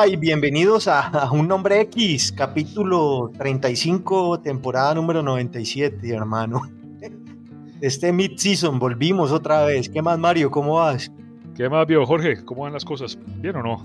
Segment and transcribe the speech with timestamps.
[0.00, 6.62] Hola y bienvenidos a, Un Nombre X, capítulo 35, temporada número 97, hermano.
[7.82, 9.90] Este mid-season, volvimos otra vez.
[9.90, 10.50] ¿Qué más, Mario?
[10.50, 11.12] ¿Cómo vas?
[11.54, 12.42] ¿Qué más, viejo Jorge?
[12.46, 13.18] ¿Cómo van las cosas?
[13.42, 13.82] ¿Bien o no?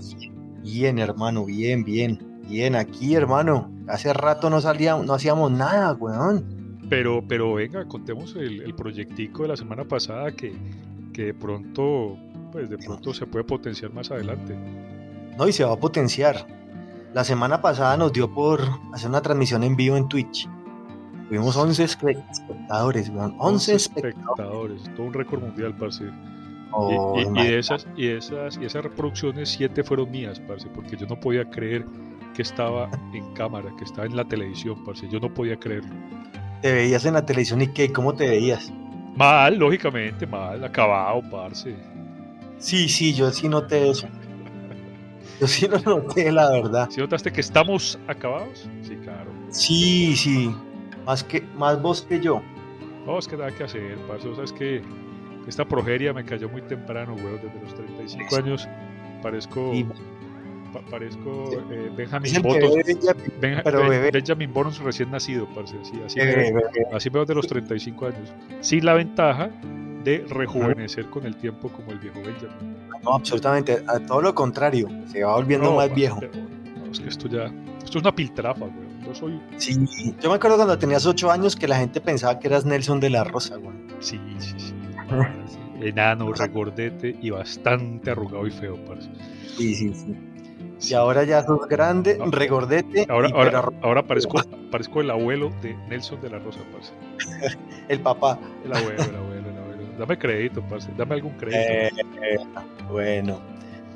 [0.62, 2.40] Bien, hermano, bien, bien.
[2.48, 3.70] Bien, aquí, hermano.
[3.86, 6.78] Hace rato no salíamos, no hacíamos nada, weón.
[6.88, 10.54] Pero, pero venga, contemos el, el proyectico de la semana pasada que,
[11.12, 12.16] que de pronto,
[12.52, 14.56] pues de pronto se puede potenciar más adelante.
[15.36, 16.46] No, y se va a potenciar.
[17.12, 18.60] La semana pasada nos dio por
[18.92, 20.48] hacer una transmisión en vivo en Twitch.
[21.28, 23.34] Tuvimos 11 espectadores, weón.
[23.38, 24.82] 11 espectadores.
[24.94, 26.04] Todo un récord mundial, parce.
[26.72, 31.06] Oh, y, de esas, y, esas, y esas reproducciones, siete fueron mías, parce, porque yo
[31.06, 31.86] no podía creer
[32.34, 35.08] que estaba en cámara, que estaba en la televisión, parce.
[35.08, 35.90] Yo no podía creerlo.
[36.62, 37.92] ¿Te veías en la televisión y qué?
[37.92, 38.72] ¿Cómo te veías?
[39.16, 41.74] Mal, lógicamente, mal, acabado, parce.
[42.58, 44.06] Sí, sí, yo sí noté eso.
[45.40, 46.88] Yo sí lo noté, la verdad.
[46.90, 48.68] ¿Sí notaste que estamos acabados?
[48.82, 49.30] Sí, claro.
[49.50, 50.54] Sí, sí.
[51.04, 52.42] Más, que, más vos que yo.
[53.04, 54.28] No, es que nada que hacer, parce.
[54.28, 54.82] O sea, es que
[55.46, 58.68] esta progeria me cayó muy temprano, weón, desde los 35 años.
[59.22, 59.72] Parezco.
[60.90, 64.10] parezco eh, Benjamin Button.
[64.12, 65.76] Benjamin Bonus recién nacido, parce.
[65.80, 68.34] Así, así, veo, así veo de los 35 años.
[68.60, 69.50] Sin la ventaja
[70.06, 72.76] de rejuvenecer con el tiempo como el viejo Benjamin.
[73.02, 73.82] No, absolutamente.
[73.88, 74.88] A todo lo contrario.
[75.10, 76.20] Se va volviendo más viejo.
[76.20, 77.46] no, es que esto ya.
[77.84, 78.86] Esto es una piltrafa, weón.
[79.04, 79.40] Yo soy.
[79.56, 79.74] Sí,
[80.20, 83.10] yo me acuerdo cuando tenías 8 años que la gente pensaba que eras Nelson de
[83.10, 83.88] la Rosa, weón.
[83.98, 84.74] Sí, sí, sí.
[85.80, 89.10] Enano, regordete y bastante arrugado y feo, parce.
[89.56, 90.16] Sí, sí, sí.
[90.88, 93.06] Y ahora ya sos grande, regordete.
[93.08, 96.92] Ahora, ahora, ahora parezco, parezco, el abuelo de Nelson de la Rosa, parce.
[97.88, 98.38] el papá.
[98.64, 99.25] El abuelo, el abuelo.
[99.98, 100.90] Dame crédito, parce.
[100.96, 101.58] Dame algún crédito.
[101.58, 102.38] Eh,
[102.90, 103.40] bueno.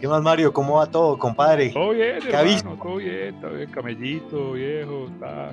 [0.01, 0.53] ¿Qué más, Mario?
[0.53, 1.71] ¿Cómo va todo, compadre?
[1.71, 5.53] Todo bien, hermano, todo bien, todo bien, camellito, viejo, está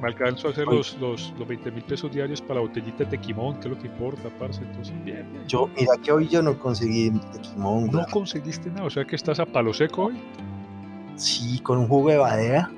[0.00, 3.06] me alcanzo a hacer los, los, los 20 mil pesos diarios para la botellita de
[3.06, 4.62] tequimón, que es lo que importa, parce.
[4.62, 7.90] Entonces, bien, Yo, mira que hoy yo no conseguí tequimón.
[7.90, 10.20] No conseguiste nada, o sea que estás a palo seco hoy.
[11.16, 12.70] Sí, con un jugo de badea.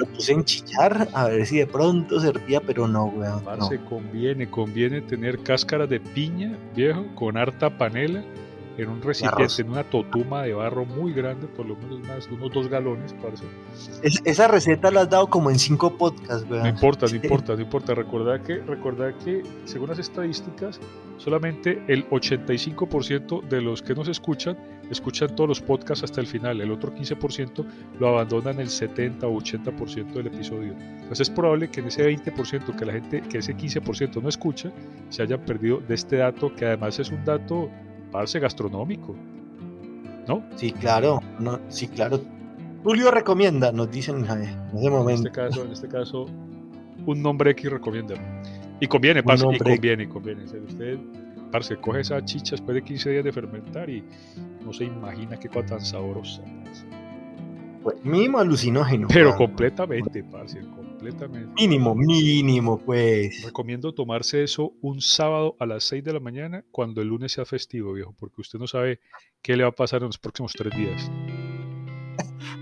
[0.00, 3.44] Lo puse en chillar a ver si de pronto servía, pero no, weón.
[3.44, 8.24] Parce, conviene, conviene tener cáscara de piña, viejo, con harta panela
[8.78, 12.34] en un recipiente, en una totuma de barro muy grande, por lo menos más de
[12.34, 13.44] unos dos galones, parce.
[14.24, 17.94] esa receta la has dado como en cinco podcasts, No importa, no importa, no importa.
[17.94, 20.80] Recordad que, recordad que, según las estadísticas,
[21.18, 24.56] solamente el 85% de los que nos escuchan,
[24.90, 26.60] escuchan todos los podcasts hasta el final.
[26.60, 27.64] El otro 15%
[27.98, 30.72] lo abandonan el 70 o 80% del episodio.
[30.72, 34.70] Entonces es probable que en ese 20% que la gente, que ese 15% no escucha,
[35.08, 37.70] se hayan perdido de este dato, que además es un dato
[38.10, 39.16] parce gastronómico.
[40.26, 40.44] ¿No?
[40.56, 42.20] Sí, claro, no, sí, claro.
[42.84, 44.42] Julio recomienda, nos dicen en
[44.78, 45.10] ese momento.
[45.10, 46.26] En este caso, en este caso
[47.06, 48.14] un nombre X recomienda.
[48.80, 50.44] Y conviene, parce, y conviene, conviene.
[50.44, 50.98] Usted,
[51.50, 54.02] parce, coge esa chicha después de 15 días de fermentar y
[54.64, 56.42] no se imagina qué cosa tan sabrosa.
[57.82, 59.08] Pues, mínimo alucinógeno.
[59.08, 61.50] Pero completamente, parce, completamente.
[61.56, 63.44] Mínimo, mínimo, pues.
[63.44, 67.44] Recomiendo tomarse eso un sábado a las 6 de la mañana cuando el lunes sea
[67.44, 69.00] festivo, viejo, porque usted no sabe
[69.42, 71.10] qué le va a pasar en los próximos tres días.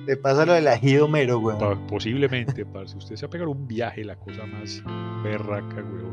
[0.07, 1.57] Le pasa lo del ajido mero, güey.
[1.89, 2.97] Posiblemente, parce.
[2.97, 4.83] Usted se va a pegar un viaje, la cosa más
[5.23, 6.05] berraca, güey.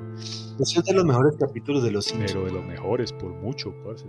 [0.59, 2.31] Ese es de los mejores capítulos de los Simpsons.
[2.33, 4.05] Pero de los mejores, por mucho, parce.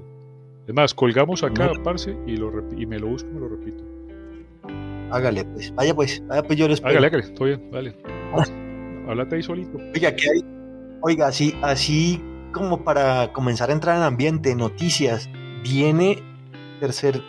[0.66, 3.84] Es más, colgamos acá, parce, y, lo y me lo busco y me lo repito.
[5.10, 5.74] Hágale, pues.
[5.74, 6.22] Vaya, pues.
[6.26, 7.28] Vaya, pues yo les Hágale, hágale.
[7.28, 7.96] Todo bien, vale.
[9.08, 9.78] Háblate ahí solito.
[9.94, 10.44] Oiga, ¿qué hay?
[11.02, 12.20] Oiga, así, así
[12.52, 15.28] como para comenzar a entrar en ambiente, noticias,
[15.62, 16.22] viene
[16.80, 17.22] tercer,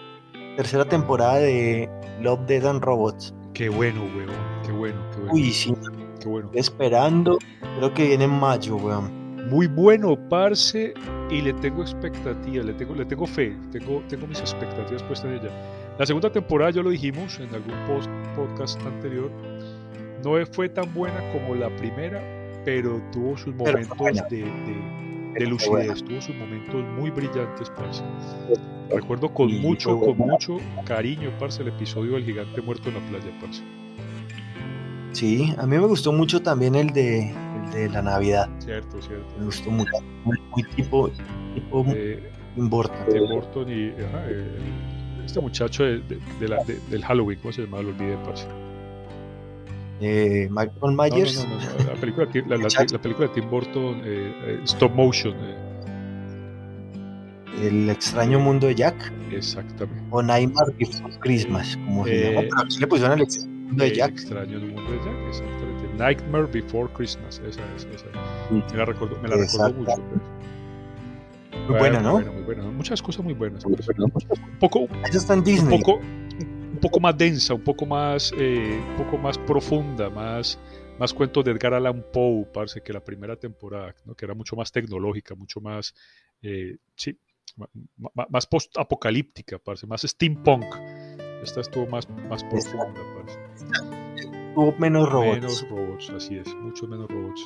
[0.58, 1.88] tercera temporada de
[2.20, 3.34] Love, Dead and Robots.
[3.54, 4.32] Qué bueno, weón.
[4.66, 5.34] Qué bueno, qué bueno.
[5.34, 5.74] Uy, sí.
[6.20, 6.50] Qué bueno.
[6.54, 7.38] Esperando.
[7.78, 9.48] Creo que viene en mayo, weón.
[9.50, 10.94] Muy bueno, parce,
[11.30, 15.38] y le tengo expectativas, le tengo, le tengo fe, tengo, tengo mis expectativas puestas en
[15.38, 15.96] ella.
[15.98, 19.32] La segunda temporada, ya lo dijimos en algún post, podcast anterior,
[20.26, 22.22] no fue tan buena como la primera,
[22.66, 23.98] pero tuvo sus momentos
[24.30, 25.07] de, de,
[25.46, 28.04] lucidez, tuvo sus momentos muy brillantes, parce.
[28.90, 33.32] Recuerdo con mucho, con mucho cariño, parce, el episodio del gigante muerto en la playa,
[33.42, 33.62] parce.
[35.12, 38.50] Sí, a mí me gustó mucho también el de, el de la Navidad.
[38.60, 39.26] Cierto, cierto.
[39.40, 39.92] Me gustó mucho.
[40.24, 41.10] Muy, muy tipo,
[41.56, 43.06] tipo Eh, Burton.
[43.30, 44.58] Burton y ajá, eh,
[45.26, 47.82] este muchacho de, de- de la- de- del Halloween, ¿cómo se llama?
[47.82, 48.48] Lo olvidé, parce.
[50.00, 51.44] Eh, Michael Myers.
[51.48, 54.34] no, no, no, La, película, de Tim- la, la- la película de Tim Burton, eh,
[54.46, 55.56] eh, stop motion, eh,
[57.64, 59.12] El extraño mundo de Jack.
[59.32, 60.04] exactamente.
[60.12, 62.42] O Nightmare Before Christmas, como se Eh, llama.
[62.50, 64.12] Pero aquí le pusieron el extraño mundo de El Jack.
[64.12, 65.88] extraño mundo de Jack, exactamente.
[65.98, 68.06] Nightmare Before Christmas, esa es, esa.
[68.50, 68.64] Sí.
[68.72, 69.96] Me la recordó, me la recordó mucho.
[69.96, 70.22] pues.
[71.68, 72.14] Muy buena, ¿no?
[72.14, 72.64] Muy buena, muy buena.
[72.72, 73.64] Muchas cosas muy buenas.
[73.64, 73.90] pues.
[73.90, 74.12] Un
[74.60, 75.80] poco, Eso está en un Disney.
[75.80, 76.00] poco,
[76.78, 80.60] un poco más densa, un poco más, eh, un poco más profunda, más,
[81.00, 84.14] más cuentos de Edgar Allan Poe, parece que la primera temporada, ¿no?
[84.14, 85.96] que era mucho más tecnológica, mucho más,
[86.44, 87.18] eh, sí,
[88.30, 90.66] más post-apocalíptica, parece, más steampunk.
[91.42, 93.40] Esta estuvo más, más profunda, parece.
[94.54, 95.36] Tuvo menos robots.
[95.36, 97.46] Menos robots, así es, muchos menos robots.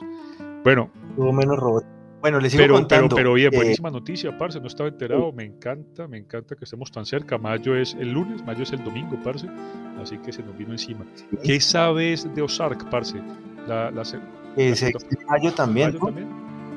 [0.63, 2.00] Bueno, Tuvo menos robots.
[2.21, 3.15] Bueno, les sigo pero, pero, contando.
[3.15, 6.91] pero oye, eh, buenísima noticia, parce, no estaba enterado, me encanta, me encanta que estemos
[6.91, 7.37] tan cerca.
[7.37, 9.47] Mayo es el lunes, mayo es el domingo, parce,
[10.01, 11.05] así que se nos vino encima.
[11.43, 13.19] ¿Qué sabes de Ozark, parce?
[13.67, 14.19] La, la se-
[14.57, 16.05] eh, la mayo también, Mayo ¿no?
[16.05, 16.29] también?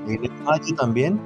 [0.08, 1.20] En mayo también.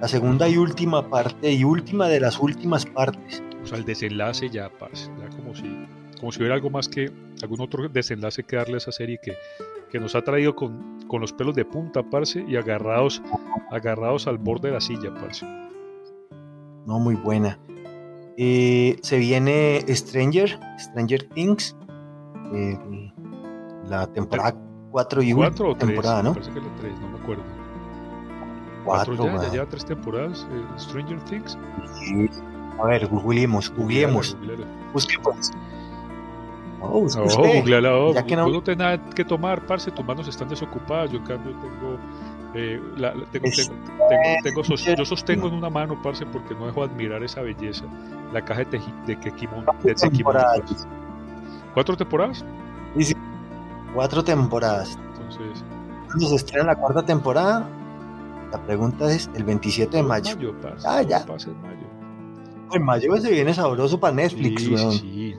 [0.00, 3.42] La segunda y última parte, y última de las últimas partes.
[3.62, 5.64] O sea, el desenlace ya, parce, ya como si,
[6.18, 7.10] como si hubiera algo más que,
[7.42, 9.34] algún otro desenlace que darle a esa serie que,
[9.90, 13.22] que nos ha traído con, con los pelos de punta, parce, y agarrados,
[13.70, 15.46] agarrados al borde de la silla, parce.
[16.86, 17.58] No, muy buena.
[18.36, 21.76] Eh, se viene Stranger, Stranger Things.
[22.54, 22.78] eh,
[23.88, 24.54] la temporada
[24.90, 25.88] 4 y ¿Cuatro o última tres?
[26.02, 26.34] temporada, Me ¿no?
[26.34, 27.42] parece que la tres, no me acuerdo.
[28.84, 29.46] ¿Cuatro Cuatro, ya?
[29.46, 30.46] ¿Ya lleva tres temporadas?
[30.50, 31.58] eh, Stranger Things.
[31.94, 32.28] Sí.
[32.80, 34.36] A ver, googleemos, googleemos.
[34.92, 35.50] Busquemos.
[36.80, 37.56] Oh, No, usted.
[37.60, 41.10] googleala, oh, Ya que no- no tenés nada que tomar, parce, tus manos están desocupadas.
[41.10, 41.98] Yo, en cambio, tengo.
[42.54, 43.74] eh, la- la- tengo, tengo,
[44.08, 47.42] tengo- tengo sos- yo sostengo en una mano, parce, porque no dejo de admirar esa
[47.42, 47.84] belleza.
[48.32, 49.66] La caja de, teji- de Kekimon.
[49.82, 50.60] De Tekimon, temporadas.
[50.60, 50.86] parce.
[51.74, 52.44] ¿Cuatro temporadas?
[53.94, 54.98] Cuatro temporadas.
[55.12, 55.64] Entonces.
[56.06, 57.68] ¿Cuándo se estrena la cuarta temporada?
[58.52, 60.34] La pregunta es el 27 de mayo.
[60.36, 61.24] Mayo, parce, Ah, ya.
[61.26, 61.86] pasa en mayo.
[62.72, 64.92] En mayo se viene sabroso para Netflix, Sí, weón.
[64.92, 65.36] sí, sí.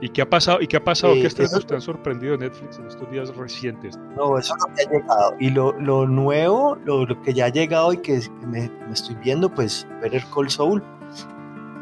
[0.00, 0.60] ¿Y qué ha pasado?
[0.60, 1.14] ¿Y qué ha pasado?
[1.14, 3.98] Eh, ¿Qué estrenos te han sorprendido en Netflix en estos días recientes?
[4.16, 5.34] No, eso es lo que ha llegado.
[5.40, 8.92] Y lo, lo nuevo, lo, lo que ya ha llegado y que, que me, me
[8.92, 10.82] estoy viendo, pues, Better Call Soul.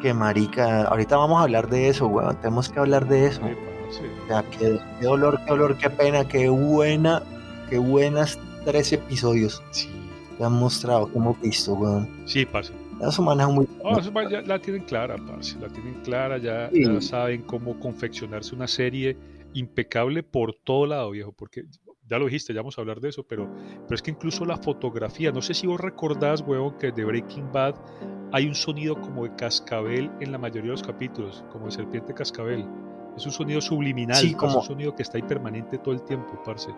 [0.00, 2.36] Que marica, ahorita vamos a hablar de eso, weón.
[2.36, 3.40] Tenemos que hablar de eso.
[3.42, 4.00] Ay, parce.
[4.24, 7.22] O sea, qué, qué dolor, qué dolor, qué pena, qué buena,
[7.70, 9.88] qué buenas tres episodios Sí,
[10.36, 12.08] que han mostrado, hemos visto, weón.
[12.26, 12.72] sí, parce.
[13.08, 16.84] Eso maneja muy No, ya la tienen clara, parce, la tienen clara, ya, Sí.
[16.84, 19.16] ya saben cómo confeccionarse una serie
[19.54, 21.64] impecable por todo lado, viejo, porque
[22.08, 23.48] ya lo dijiste, ya vamos a hablar de eso, pero,
[23.86, 27.50] pero es que incluso la fotografía, no sé si vos recordás, huevón, que de Breaking
[27.52, 27.74] Bad
[28.32, 32.12] hay un sonido como de cascabel en la mayoría de los capítulos, como de serpiente
[32.12, 32.66] cascabel.
[33.16, 36.42] Es un sonido subliminal, Sí, como- un sonido que está ahí permanente todo el tiempo,
[36.44, 36.68] parce.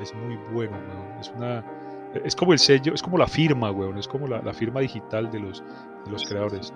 [0.00, 1.20] Es muy bueno, weón.
[1.20, 1.62] Es una
[2.24, 5.30] es como el sello, es como la firma, weón, es como la, la firma digital
[5.30, 5.62] de los,
[6.04, 6.72] de los creadores.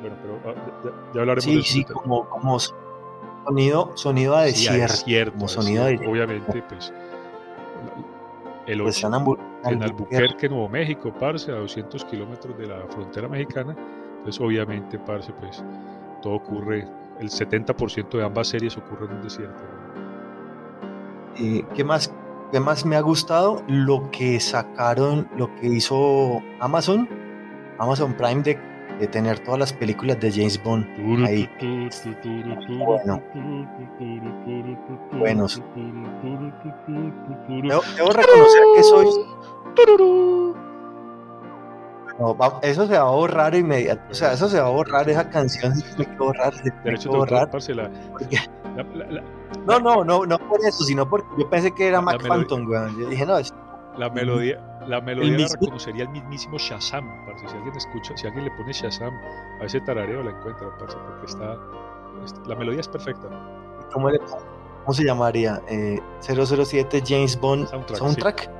[0.00, 0.54] Bueno, pero ah,
[0.84, 1.72] ya, ya- hablaremos de Sí, eso.
[1.72, 2.58] sí, como, como
[3.46, 4.92] sonido, sonido a Sí, a desierto.
[4.92, 6.10] desierto, como a sonido de- desierto.
[6.12, 6.92] Obviamente, pues.
[8.66, 13.28] El Pues están ambu- en Albuquerque, Nuevo México, parce, a 200 kilómetros de la frontera
[13.28, 13.76] mexicana.
[14.18, 15.64] Entonces, obviamente, parce, pues
[16.22, 16.86] todo ocurre,
[17.18, 19.62] el 70% de ambas series ocurre en un desierto.
[21.38, 22.12] Eh, ¿qué, más,
[22.52, 23.62] ¿Qué más me ha gustado?
[23.66, 27.08] Lo que sacaron, lo que hizo Amazon,
[27.78, 28.58] Amazon Prime de,
[29.00, 30.86] de tener todas las películas de James Bond.
[31.26, 31.48] Ahí.
[32.84, 33.22] Bueno.
[35.18, 35.62] Buenos.
[37.68, 39.06] Debo, debo reconocer que soy...
[42.18, 44.02] no, eso se va a borrar inmediato.
[44.10, 46.98] O sea, eso se va a borrar, esa canción se tiene que borrar, se tiene
[46.98, 47.50] que borrar.
[48.12, 48.36] porque-
[48.76, 49.24] la- la- la-
[49.66, 52.26] No, no, no, no por eso, sino porque yo pensé que era Mac.
[52.26, 52.98] Phantom, weón.
[52.98, 53.52] Yo dije, no, es
[53.98, 57.46] La melodía, la melodía la reconocería el mismísimo Shazam, parce.
[57.48, 59.12] Si alguien escucha, si alguien le pone Shazam
[59.60, 61.56] a ese tarareo la encuentra, parce, porque está,
[62.24, 63.28] es- la melodía es perfecta.
[63.92, 65.60] ¿cómo, le- cómo se llamaría?
[65.68, 68.50] Eh, 007 James Bond Soundtrack, Soundtrack.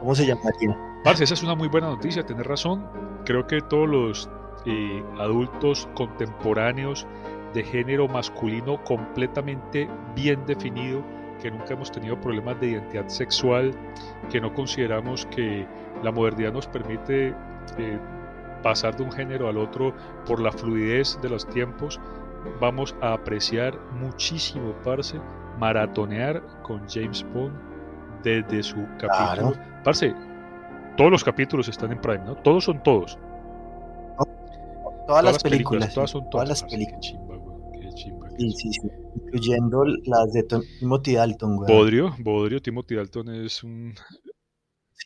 [0.00, 0.76] ¿Cómo se llamaría?
[1.04, 2.84] Parce, esa es una muy buena noticia, tenés razón.
[3.24, 4.28] Creo que todos los
[4.66, 7.06] eh, adultos contemporáneos
[7.54, 11.02] de género masculino completamente bien definido,
[11.40, 13.72] que nunca hemos tenido problemas de identidad sexual,
[14.30, 15.66] que no consideramos que
[16.02, 17.34] la modernidad nos permite
[17.78, 17.98] eh,
[18.62, 19.92] pasar de un género al otro
[20.26, 22.00] por la fluidez de los tiempos,
[22.60, 25.20] vamos a apreciar muchísimo, parce,
[25.58, 27.54] maratonear con James Bond
[28.22, 29.54] desde su capítulo.
[29.84, 30.14] Parce,
[30.96, 32.36] todos los capítulos están en Prime, ¿no?
[32.36, 33.18] Todos son todos.
[35.06, 35.92] Todas, las películas.
[35.92, 37.14] todas son todas, las películas.
[38.38, 38.88] Sí, sí, sí.
[39.24, 40.46] Incluyendo las de
[40.80, 41.74] Timothy Dalton, güey.
[41.74, 43.94] Bodrio, Bodrio, Timothy Dalton es un.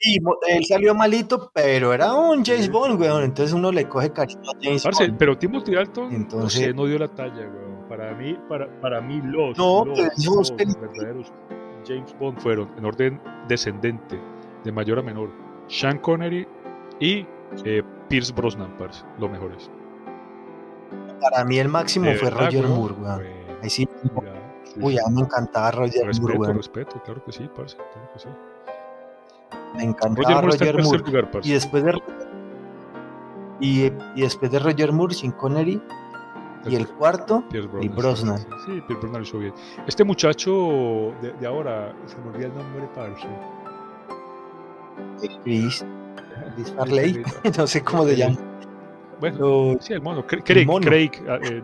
[0.01, 0.19] Sí,
[0.49, 3.11] él salió malito, pero era un James Bond, güey.
[3.25, 5.17] Entonces uno le coge cariño a James Bond.
[5.19, 6.75] Pero Timothy Dalton Entonces...
[6.75, 7.89] no, dio la talla, güey.
[7.89, 11.33] Para mí, para, para mí los, no, los, verdaderos
[11.87, 14.21] James Bond fueron en orden descendente,
[14.65, 15.31] de mayor a menor.
[15.69, 16.47] Sean Connery
[17.01, 17.27] y
[17.65, 19.71] eh, Pierce Brosnan, parce, lo mejores.
[21.21, 23.27] Para mí el máximo fue Roger Moore, güey.
[23.63, 23.89] Ahí sí.
[24.81, 28.19] Uy, a mí me encantaba Roger respeto, Moore, Respeto, claro que sí, parce, claro que
[28.19, 28.29] sí.
[29.75, 31.03] Me encantaba Roger, Moore.
[31.43, 31.99] y después de
[33.61, 35.81] y, y, después de Roger Moore, sin Connery,
[36.67, 37.45] y el cuarto,
[37.81, 38.39] y Brosnan.
[38.39, 39.55] Sí, Pierce Brosnan hizo bien.
[39.87, 43.27] Este muchacho de, de ahora, se me olvida el nombre, parce.
[45.43, 45.85] Chris,
[46.55, 47.23] Chris Farley,
[47.59, 48.37] no sé cómo se llama.
[49.21, 50.27] Bueno, sí, el mono.
[50.27, 51.63] Craig, Craig ah, eh,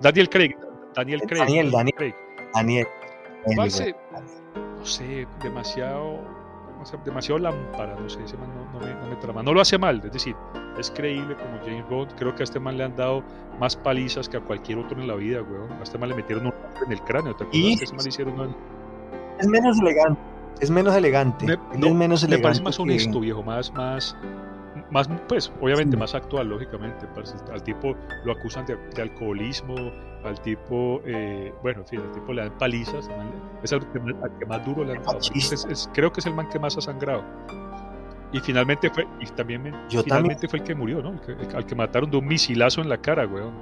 [0.00, 0.56] Daniel Craig.
[0.94, 1.40] Daniel Craig.
[1.40, 2.14] Daniel, Daniel.
[2.54, 2.86] Daniel.
[3.46, 6.20] no sé, demasiado,
[7.04, 9.42] demasiado lámpara, no sé, ese man no, no, me, no, me, trama.
[9.42, 10.36] No lo hace mal, es decir,
[10.78, 12.14] es creíble como James Bond.
[12.16, 13.22] Creo que a este man le han dado
[13.58, 15.72] más palizas que a cualquier otro en la vida, weón.
[15.72, 16.54] A este man le metieron un
[16.84, 17.78] en el cráneo, ¿te acuerdas?
[17.78, 18.56] Que ese man le hicieron
[19.38, 20.20] Es menos elegante.
[20.60, 21.46] Es menos elegante.
[21.46, 24.16] Me, no, es menos elegante me parece más honesto, viejo, más, más,
[24.90, 26.00] más, pues, obviamente sí.
[26.00, 27.06] más actual, lógicamente.
[27.52, 29.74] Al tipo lo acusan de, de alcoholismo,
[30.24, 33.08] al tipo, eh, bueno, en fin, al tipo le dan palizas,
[33.62, 35.18] es el que, al que más duro le han dado.
[35.18, 37.22] Es, es, creo que es el man que más ha sangrado.
[38.32, 40.50] Y finalmente fue, y también, Yo finalmente también.
[40.50, 41.12] fue el que murió, ¿no?
[41.12, 43.54] El que, al que mataron de un misilazo en la cara, weón.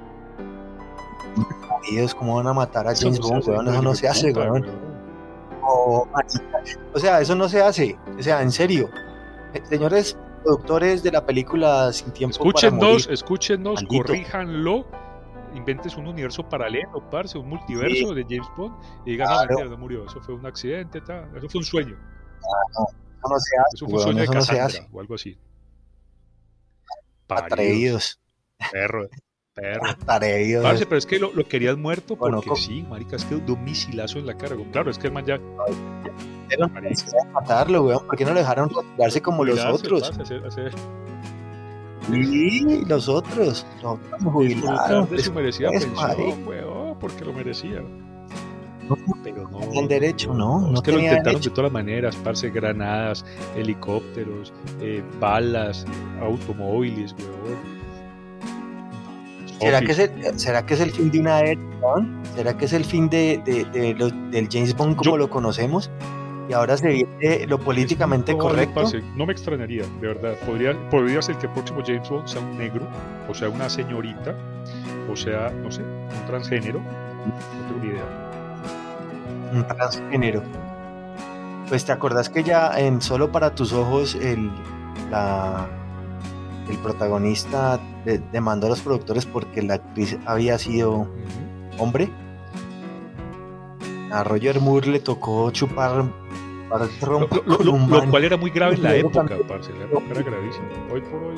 [1.91, 3.67] Dios, ¿cómo van a matar a James Bond, weón?
[3.67, 4.65] Eso no se hace, weón.
[5.61, 6.07] O,
[6.93, 7.97] o sea, eso no se hace.
[8.17, 8.89] O sea, en serio.
[9.63, 13.11] Señores productores de la película Sin Tiempo escúchenos, para morir.
[13.11, 14.85] Escúchenos, corríjanlo,
[15.55, 18.15] inventes un universo paralelo, parce, un multiverso sí.
[18.15, 18.75] de James Bond
[19.05, 19.41] y digan, claro.
[19.41, 21.97] no, mentira, no murió, eso fue un accidente, eso fue un sueño.
[21.97, 22.83] Ah,
[23.27, 23.75] no, se hace.
[23.75, 24.89] Eso fue un sueño bueno, de Cassandra, no se hace.
[24.91, 25.37] o algo así.
[27.27, 28.19] Atrevidos.
[28.71, 29.07] Perro,
[29.53, 29.81] perro.
[30.05, 30.63] Atrevidos.
[30.63, 34.19] Parce, pero es que lo, lo querías muerto porque Bueno, sí, marica, es que misilazo
[34.19, 34.55] en la cara.
[34.71, 35.39] Claro, es que el man ya...
[36.59, 36.69] No
[37.33, 38.05] matarlo, weón.
[38.05, 40.09] ¿Por qué no lo dejaron retirarse como los otros?
[40.15, 40.71] parce, hacer- hacer-
[42.11, 43.65] Sí, los otros.
[43.81, 45.09] Los otros disfrutar jubilaron.
[45.09, 47.81] de su merecida Pues, pensión, weón, porque lo merecía.
[48.87, 49.57] No, Pero no.
[49.59, 50.67] tenían derecho, no.
[50.67, 51.49] es No que lo intentaron derecho.
[51.49, 53.25] de todas las maneras, parce, granadas,
[53.55, 55.85] helicópteros, eh, balas,
[56.21, 57.75] automóviles, weón.
[59.59, 61.59] ¿Será que, es el, ¿Será que es el fin de una era?
[62.35, 65.29] ¿Será que es el fin de, de- de lo- del James Bond como Yo- lo
[65.29, 65.89] conocemos?
[66.47, 68.83] Y ahora se viene lo políticamente correcto.
[69.15, 70.35] no me extrañaría, de verdad.
[70.45, 72.87] Podría, podría ser que el próximo James Bond sea un negro,
[73.27, 74.35] o sea, una señorita,
[75.11, 76.79] o sea, no sé, un transgénero.
[76.79, 78.03] No tengo ni idea.
[79.53, 80.43] un transgénero.
[81.67, 84.51] Pues te acordás que ya en Solo para tus ojos el,
[85.09, 85.65] la,
[86.69, 91.07] el protagonista de- demandó a los productores porque la actriz había sido
[91.79, 92.07] hombre.
[94.11, 96.05] A Roger Moore le tocó chupar,
[96.99, 99.71] chupar Lo, lo- lo- cual era muy grave en la época, parce.
[99.73, 100.65] La época era gravísimo.
[100.91, 101.35] Hoy por hoy.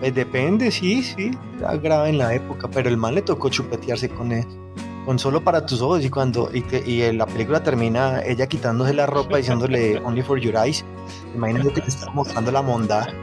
[0.00, 4.08] Pues depende, sí, sí, era grave en la época, pero el man le tocó chupetearse
[4.10, 4.44] con él,
[5.06, 8.92] con solo para tus ojos y cuando y, que- y la película termina ella quitándose
[8.92, 10.84] la ropa diciéndole only for your eyes.
[11.34, 13.06] Imagínate que te está mostrando la mondad.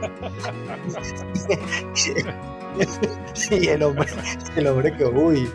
[3.50, 4.06] y el hombre,
[4.56, 5.48] el hombre que uy.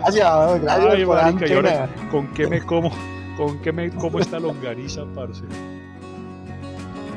[0.00, 1.88] Gracias, gracias Ay, por marica, y ahora.
[2.10, 2.90] ¿con qué me como?
[3.36, 5.44] ¿Con qué me como esta longaniza, parce?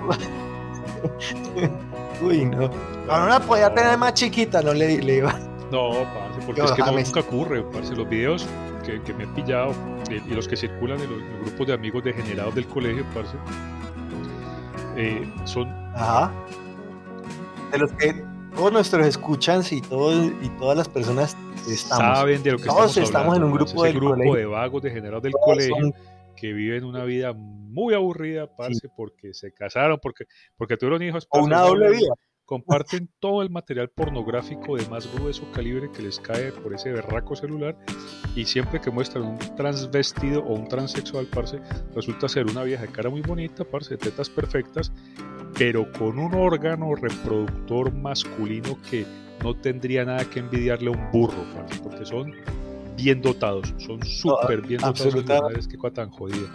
[2.21, 2.69] Uy, no.
[3.07, 5.33] No, no la podía tener más chiquita, no le, le iba.
[5.71, 7.95] No, parce, porque Yo, es que no, nunca ocurre, parce.
[7.95, 8.45] Los videos
[8.85, 9.71] que, que me he pillado
[10.09, 13.05] eh, y los que circulan en los, en los grupos de amigos degenerados del colegio,
[13.13, 13.35] parce,
[14.97, 16.31] eh, son Ajá.
[17.71, 18.23] De los que
[18.61, 21.35] todos nuestros escuchas y todos y todas las personas
[21.67, 22.17] estamos.
[22.19, 24.35] saben de lo que Todos estamos estamos en un grupo del grupo colegio.
[24.35, 25.93] de vagos degenerados del Todos colegio son-
[26.35, 30.25] que viven una vida muy aburrida, parce, porque se casaron, porque,
[30.57, 32.13] porque tuvieron hijos, parce, una doble hablan- vida.
[32.45, 37.33] comparten todo el material pornográfico de más grueso calibre que les cae por ese berraco
[37.35, 37.77] celular
[38.35, 41.59] y siempre que muestran un transvestido o un transexual, parce,
[41.95, 44.91] resulta ser una vieja de cara muy bonita, parce, de tetas perfectas,
[45.57, 49.05] pero con un órgano reproductor masculino que
[49.43, 52.33] no tendría nada que envidiarle a un burro, parce, porque son
[52.95, 55.01] bien dotados, son súper bien dotados.
[55.01, 55.59] absolutamente.
[55.59, 56.47] Es que tan jodida.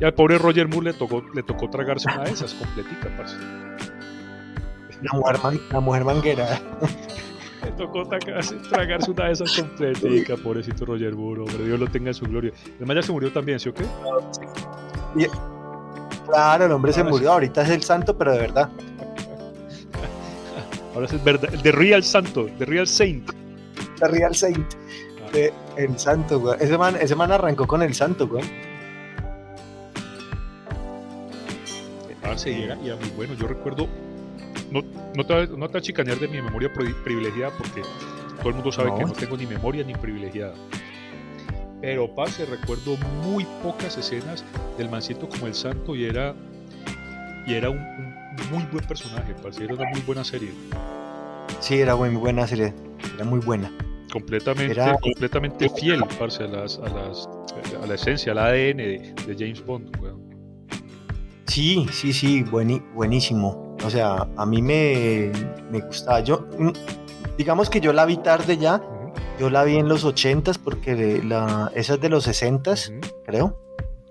[0.00, 3.36] Y al pobre Roger Moore le tocó, le tocó tragarse una de esas, completica, parce.
[5.02, 6.60] La mujer, man- la mujer manguera.
[7.64, 12.08] Le tocó tragarse, tragarse una de esas completica, pobrecito Roger Moore, hombre, Dios lo tenga
[12.08, 12.52] en su gloria.
[12.76, 13.84] Además ya se murió también, ¿sí o qué?
[16.26, 17.32] Claro, el hombre se murió.
[17.32, 18.68] Ahorita es el santo, pero de verdad.
[20.94, 23.30] Ahora es el verdad, el de Real Santo, de Real Saint.
[23.98, 24.74] The Real Saint.
[25.32, 26.56] de el santo, güey.
[26.60, 28.44] Ese man, ese man arrancó con el santo, güey.
[32.46, 33.34] Y era, y era muy bueno.
[33.34, 33.86] Yo recuerdo,
[34.70, 34.82] no,
[35.14, 37.82] no, te, no te va a chicanear de mi memoria pri- privilegiada porque
[38.38, 38.98] todo el mundo sabe No.
[38.98, 40.54] que no tengo ni memoria ni privilegiada.
[41.80, 44.44] Pero, parce, recuerdo muy pocas escenas
[44.78, 46.34] del mancito como el santo y era,
[47.46, 50.50] y era un, un muy buen personaje, parce, era una muy buena serie.
[51.60, 52.74] Sí, era muy buena serie.
[53.14, 53.70] Era muy buena.
[54.12, 57.28] Completamente, Era- completamente fiel, parce, a, las, a, las,
[57.82, 59.94] a la esencia, al ADN de, de James Bond.
[60.00, 60.24] weón.
[61.46, 63.76] Sí, sí, sí, buenísimo.
[63.84, 65.30] O sea, a mí me,
[65.70, 66.20] me gustaba.
[66.20, 66.70] Yo, mm,
[67.38, 68.82] digamos que yo la vi tarde ya.
[69.38, 73.00] Yo la vi en los 80s porque la, esa es de los 60s, ujú.
[73.24, 73.58] creo.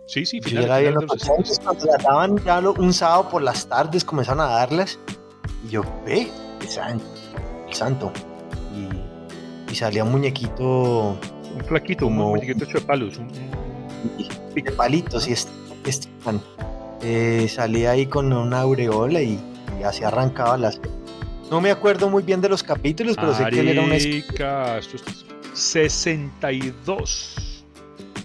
[0.08, 2.62] Sí, sí, Yo finales- ya la vi en los los 80s cuando la daban ya
[2.62, 5.00] lo- un sábado por las tardes, comenzaron a darlas.
[5.66, 7.02] Y yo, ve, el san-
[7.68, 8.12] el santo.
[8.76, 11.18] Y, y salía un muñequito
[11.56, 13.18] Un flaquito, un Como- muñequito hecho de palos.
[13.18, 15.52] Un, un- de palitos y este,
[15.86, 16.08] este
[17.02, 19.40] eh, salía ahí con una aureola y,
[19.80, 20.80] y así arrancaba las.
[21.50, 24.98] No me acuerdo muy bien de los capítulos, pero sé que él era un esto
[24.98, 27.64] es 62.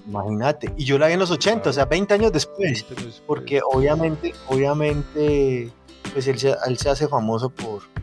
[0.07, 0.73] Imagínate.
[0.77, 2.85] Y yo la vi en los 80, o sea, 20 años después.
[3.27, 5.71] Porque obviamente, obviamente,
[6.13, 8.01] pues él se, él se hace famoso por, por,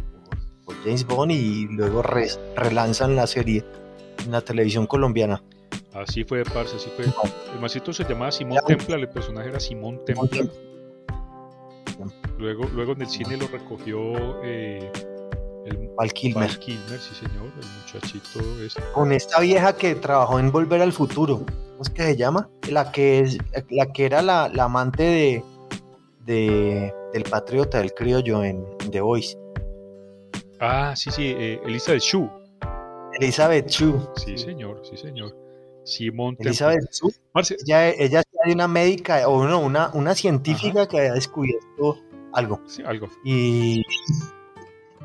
[0.66, 3.66] por James Bond y luego re- relanzan la serie
[4.24, 5.44] en la televisión colombiana.
[5.94, 7.06] Así fue, parce, así fue.
[7.06, 8.60] El masito se llamaba Simón.
[8.68, 10.48] Templar, el personaje era Simón Templar.
[12.38, 14.92] Luego, luego en el cine lo recogió eh,
[15.68, 16.48] el Val Kilmer.
[16.48, 18.82] Val Kilmer, sí señor, el muchachito este.
[18.94, 21.40] Con esta vieja que trabajó en Volver al Futuro.
[21.46, 22.50] ¿Cómo es que se llama?
[22.72, 23.38] La que, es,
[23.70, 25.44] la que era la, la amante de,
[26.26, 29.38] de- del patriota, del criollo en, The Voice.
[30.60, 32.30] Ah, sí, sí, eh, Elizabeth Shue.
[33.20, 34.08] Elizabeth Chu.
[34.16, 35.36] Sí, señor, sí, señor.
[35.86, 36.36] Simón.
[36.40, 37.10] Elizabeth Chu.
[37.66, 41.98] Ella, ella era una médica, o no, una, una científica que había descubierto
[42.34, 42.60] algo.
[42.68, 43.08] sí, algo.
[43.24, 43.84] Y,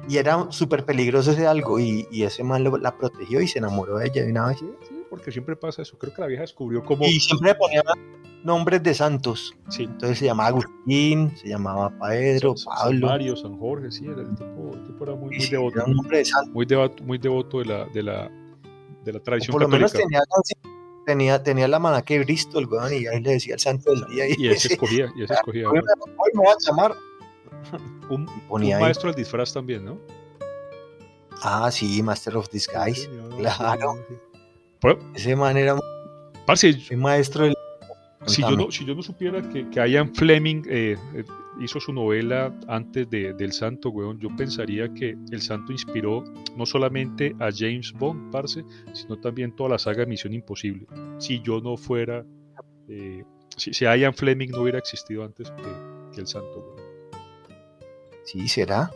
[0.08, 1.78] y era súper peligroso ese algo.
[1.78, 4.58] Y, y ese man lo- la protegió y se enamoró de ella de una vez.
[4.58, 5.96] Sí, sí, porque siempre pasa eso.
[5.98, 7.04] Creo que la vieja descubrió cómo.
[7.04, 7.82] Y siempre le ponía
[8.44, 9.54] nombres de santos.
[9.68, 13.06] Sí, Entonces se llamaba Agustín, se llamaba Pedro, San- San Pablo.
[13.06, 15.94] Mario, San Jorge, sí, era el tipo, el tipo era muy, muy devoto, era un
[15.96, 16.50] nombre de santo.
[16.52, 18.30] muy devoto, muy devoto de la, de la,
[19.04, 20.22] de la O tradición por lo menos tenía,
[21.06, 24.28] tenía, tenía la manaque de Bristol, weón, y ahí le decía el santo del día.
[24.28, 25.68] Y, Y ese escogía, y ese escogía.
[25.68, 26.94] hoy me, hoy me voy a llamar.
[28.08, 29.98] Un, ponía un maestro del disfraz también, ¿no?
[31.42, 33.08] Ah, sí, Master of Disguise.
[33.56, 33.94] claro.
[34.80, 35.78] Pero, Ese man era
[36.46, 37.54] parce, maestro del.
[38.26, 41.24] si yo, no, si yo no supiera que, que Ian Fleming eh, eh,
[41.60, 46.24] hizo su novela antes de, del Santo, weón, yo pensaría que el Santo inspiró
[46.56, 50.86] no solamente a James Bond, parce, sino también toda la saga de Misión Imposible.
[51.18, 52.24] Si yo no fuera,
[52.88, 53.24] eh,
[53.56, 56.81] si, si Ian Fleming no hubiera existido antes que, que el Santo, weón.
[58.24, 58.90] Sí, será.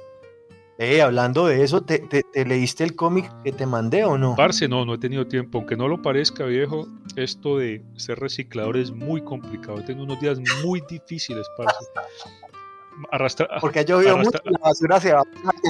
[0.79, 4.37] Eh, hablando de eso, ¿te, te, te leíste el cómic que te mandé o no?
[4.37, 6.87] Parce, no, no he tenido tiempo, aunque no lo parezca, viejo,
[7.17, 9.79] esto de ser reciclador es muy complicado.
[9.79, 11.77] He tenido unos días muy difíciles, parce.
[13.11, 15.23] Arrastra, Porque ha llovido Arrastra- mucho la basura se va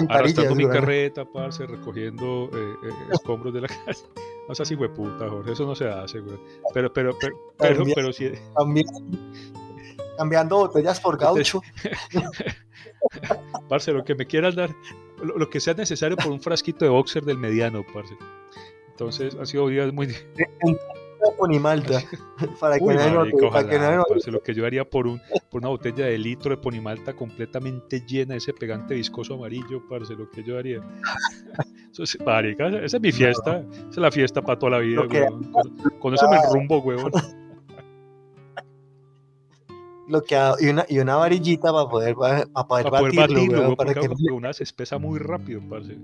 [0.08, 4.04] arrastrando mi carreta, parce, recogiendo eh, eh, escombros de la casa.
[4.48, 6.36] No seas puta, Jorge, eso no se hace, güey.
[6.74, 7.94] Pero, pero, pero, pero, También.
[7.94, 8.86] pero sí, También
[10.16, 11.60] cambiando botellas por gaucho.
[13.68, 14.70] parce, lo que me quieras dar,
[15.22, 18.16] lo, lo que sea necesario por un frasquito de boxer del mediano, parce.
[18.88, 20.08] Entonces, ha sido días muy...
[21.38, 22.00] Ponimalta.
[22.60, 25.60] Para que Uy, no para que no parce, lo que yo haría por, un, por
[25.60, 30.30] una botella de litro de ponimalta completamente llena de ese pegante viscoso amarillo, parce, lo
[30.30, 30.80] que yo haría.
[31.92, 35.00] Eso es, marica, esa es mi fiesta, esa es la fiesta para toda la vida,
[35.00, 35.50] weón.
[35.50, 37.10] Con, con eso me rumbo, weón.
[40.08, 43.22] Lo que ha- y, una, y una varillita para poder, para poder Para poder batirlo,
[43.22, 45.96] batirlo, weón, weón, para que una se espesa muy rápido, parce.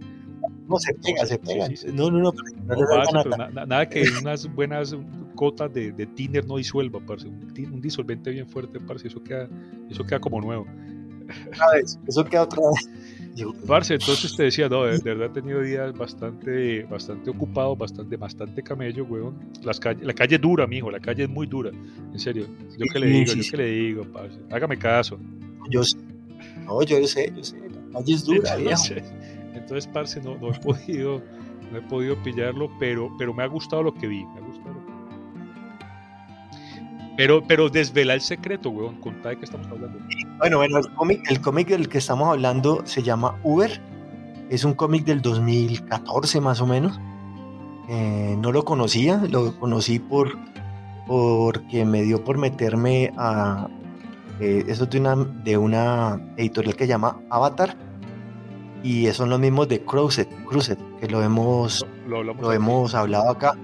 [0.69, 1.67] no se pega, se pega.
[1.67, 1.87] sí, sí.
[1.93, 3.37] No, no, no, no No, pero nada.
[3.37, 4.97] na- na- nada que unas buenas
[5.35, 7.29] gotas de, de thinner no disuelva, parce.
[7.29, 9.49] Un disolvente bien fuerte, parce, eso queda,
[9.89, 10.67] eso queda como nuevo.
[11.49, 12.91] Otra vez, Eso queda otra vez.
[13.67, 18.63] Parce, entonces te decía, no, de, verdad he tenido días bastante, bastante ocupados, bastante, bastante
[18.63, 19.39] camello, weón.
[19.63, 21.71] Las la calle es dura, mijo, la calle es muy dura.
[21.71, 22.47] En serio.
[22.79, 24.39] Yo que le digo, yo que le digo, parce.
[24.51, 25.19] Hágame caso.
[25.71, 25.81] Yo,
[26.67, 27.57] no, yo sé, yo sé.
[27.59, 29.03] La calle es dura, entonces,
[29.55, 31.23] entonces, parce, no, no he podido,
[31.71, 34.25] no he podido pillarlo, pero, pero me ha gustado lo que vi.
[34.25, 34.82] Me ha gustado lo que vi.
[37.17, 39.01] Pero, pero desvela el secreto, weón.
[39.01, 39.99] Contá de qué estamos hablando.
[40.39, 43.81] Bueno, bueno, el cómic, el cómic del que estamos hablando se llama Uber.
[44.51, 46.99] Es un cómic del 2014 más o menos.
[47.89, 50.39] Eh, no lo conocía, lo conocí por
[51.07, 53.69] porque me dio por meterme a
[54.41, 57.77] eh, eso de una, de una editorial que se llama Avatar
[58.83, 63.57] y son los mismos de Cruzet, Cruzet que lo hemos, lo, hemos hablado acá.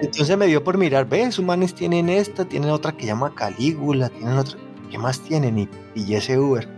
[0.00, 4.36] Entonces me dio por mirar, ves, humanos tienen esta, tienen otra que llama Calígula, tienen
[4.36, 4.58] otra,
[4.90, 5.58] ¿qué más tienen?
[5.58, 6.68] Y y ese Uber.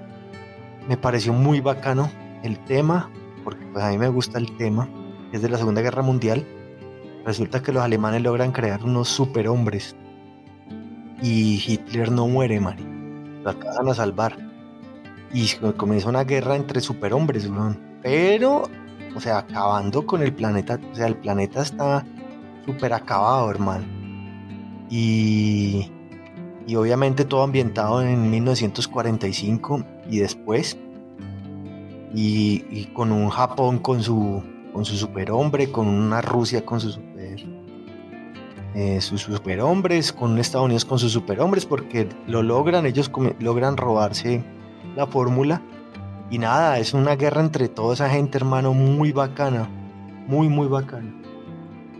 [0.88, 2.11] Me pareció muy bacano
[2.42, 3.11] el tema,
[3.42, 4.88] porque pues a mí me gusta el tema,
[5.33, 6.46] es de la Segunda Guerra Mundial.
[7.24, 9.96] Resulta que los alemanes logran crear unos superhombres
[11.22, 12.85] y Hitler no muere, Mari.
[13.42, 14.37] Lo acaban a salvar.
[15.33, 17.50] Y comienza una guerra entre superhombres,
[18.02, 18.68] pero,
[19.14, 20.79] o sea, acabando con el planeta.
[20.92, 22.05] O sea, el planeta está
[22.66, 23.85] súper acabado, hermano.
[24.90, 25.90] Y
[26.66, 30.76] y obviamente todo ambientado en 1945 y después.
[32.12, 37.38] Y, con un Japón con su, con su superhombre, con una Rusia con su super,
[38.74, 44.42] eh, sus superhombres, con Estados Unidos con sus superhombres, porque lo logran, ellos logran robarse
[44.96, 45.61] la fórmula.
[46.31, 49.68] Y nada, es una guerra entre toda esa gente, hermano, muy bacana,
[50.26, 51.14] muy, muy bacana.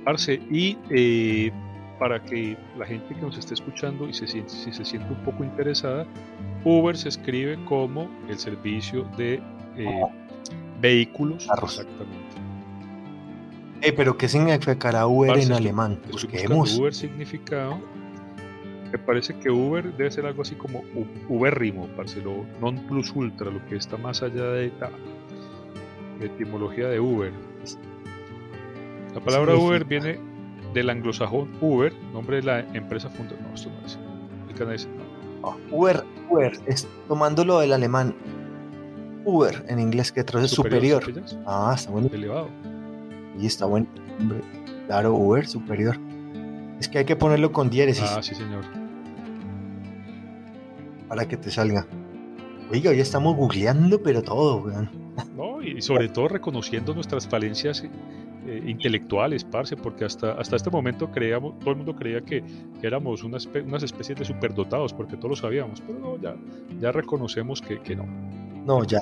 [0.07, 1.53] Arce, y eh,
[1.99, 5.23] para que la gente que nos esté escuchando y se siente, si se siente un
[5.25, 6.07] poco interesada,
[6.65, 9.43] Uber se escribe como el servicio de
[9.77, 10.03] eh,
[10.81, 11.49] vehículos.
[11.63, 12.37] Exactamente.
[13.83, 15.99] Eh, pero ¿qué significará Uber en alemán?
[16.11, 16.79] Busquemos.
[16.79, 17.79] Uber significado.
[18.93, 20.83] Me parece que Uber debe ser algo así como
[21.29, 21.89] Uberrimo,
[22.25, 24.91] lo non plus ultra, lo que está más allá de la
[26.25, 27.33] etimología de Uber.
[29.17, 30.19] La palabra Uber viene
[30.75, 33.49] del anglosajón Uber, nombre de la empresa fundadora.
[33.49, 33.99] No, esto no es.
[34.47, 34.89] El canadiense.
[35.43, 38.15] Ah, Uber, Uber, es tomándolo del alemán.
[39.25, 41.03] Uber en inglés, que traduce superior.
[41.47, 42.11] Ah, está bueno.
[42.13, 42.51] Elevado.
[43.41, 43.87] Y está bueno.
[44.87, 45.97] Claro, Uber superior.
[46.79, 48.11] Es que hay que ponerlo con diéresis.
[48.15, 48.65] Ah, sí, señor.
[51.09, 51.87] Para que te salga.
[52.71, 54.91] Oiga, hoy estamos googleando, pero todo, weón.
[55.35, 57.83] No, y sobre todo reconociendo nuestras falencias
[58.47, 62.43] eh, intelectuales, parce, porque hasta, hasta este momento creíamos, todo el mundo creía que,
[62.83, 66.37] éramos unas, unas especies de superdotados, porque todos lo sabíamos, pero no, ya,
[66.79, 68.07] ya reconocemos que, que no.
[68.65, 69.01] No, ya.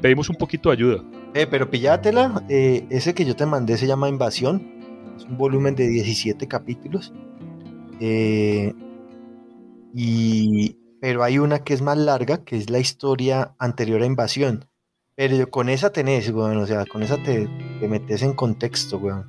[0.00, 1.04] Pedimos un poquito de ayuda.
[1.34, 4.62] Eh, pero pillátela, eh, ese que yo te mandé se llama Invasión,
[5.16, 7.12] es un volumen de 17 capítulos.
[8.00, 8.74] Eh,
[9.94, 14.66] y, pero hay una que es más larga, que es la historia anterior a Invasión
[15.16, 17.48] pero con esa tenés, weón, o sea, con esa te,
[17.80, 19.26] te metes en contexto, weón.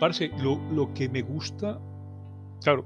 [0.00, 1.80] Parce, lo, lo, que me gusta,
[2.62, 2.84] claro,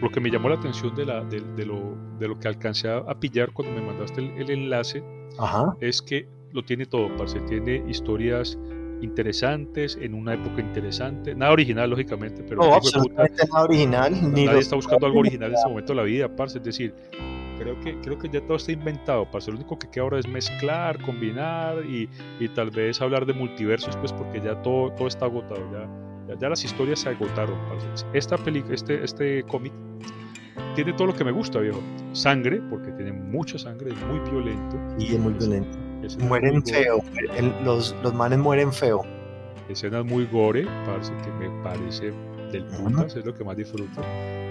[0.00, 2.88] lo que me llamó la atención de, la, de, de, lo, de lo, que alcancé
[2.88, 5.02] a, pillar cuando me mandaste el, enlace,
[5.80, 8.56] es que lo tiene todo, parce, tiene historias
[9.02, 14.32] interesantes, en una época interesante, nada original lógicamente, pero no, absolutamente nada original.
[14.32, 16.94] Nadie está buscando algo original en este momento de la vida, parce, es decir,
[17.58, 19.50] creo que, creo que ya todo está inventado, parce.
[19.50, 22.08] Lo único que queda ahora es mezclar, combinar y,
[22.40, 26.48] y tal vez hablar de multiversos, pues porque ya todo, todo está agotado, ya, ya,
[26.48, 28.06] las historias se agotaron, parce.
[28.12, 29.72] Esta película, este, este cómic
[30.74, 31.80] tiene todo lo que me gusta, viejo.
[32.12, 34.78] Sangre, porque tiene mucha sangre, es muy violento.
[34.98, 35.78] Y es muy violento.
[36.20, 37.00] mueren feo,
[37.64, 39.02] los, los manes mueren feo.
[39.68, 42.12] Escenas muy gore, parce, que me parece
[42.52, 44.00] del putas, es lo que más disfruto.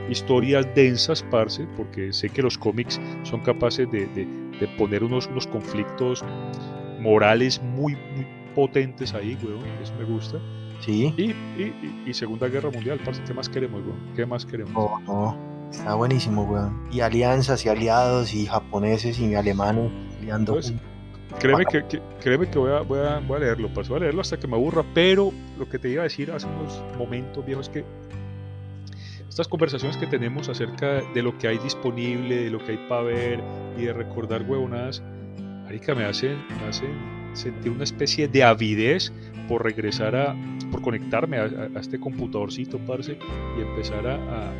[0.09, 5.47] Historias densas, parce, porque sé que los cómics son capaces de, de, poner unos, unos
[5.47, 6.23] conflictos
[6.99, 10.39] morales muy, muy potentes ahí, weón, eso me gusta.
[10.79, 11.13] Sí.
[11.17, 14.13] Y, y, y, Segunda Guerra Mundial, parce, ¿qué más queremos, weón?
[14.15, 14.73] ¿Qué más queremos?
[14.75, 16.87] Oh, no, está buenísimo, weón.
[16.91, 19.91] Y alianzas y aliados y japoneses y alemanes
[20.21, 20.53] liando.
[20.53, 20.73] Pues,
[21.39, 24.21] créeme que, que, créeme que voy, a, voy, a, voy a leerlo, voy a leerlo
[24.21, 27.61] hasta que me aburra, pero lo que te iba a decir hace unos momentos, viejo,
[27.61, 27.83] es que
[29.35, 33.01] estas conversaciones que tenemos acerca de lo que hay disponible, de lo que hay para
[33.01, 33.43] ver
[33.77, 35.03] y de recordar huevonadas,
[35.65, 36.89] marica, me hacen, me hacen
[37.33, 39.11] sentir una especie de avidez
[39.49, 40.33] por regresar a,
[40.71, 43.19] por conectarme a, este computadorcito, parce,
[43.57, 44.53] y empezar a,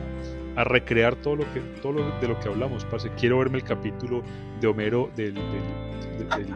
[0.58, 3.10] a, recrear todo lo que, todo lo, de lo que hablamos, parce.
[3.18, 4.24] Quiero verme el capítulo
[4.60, 6.48] de Homero del, del,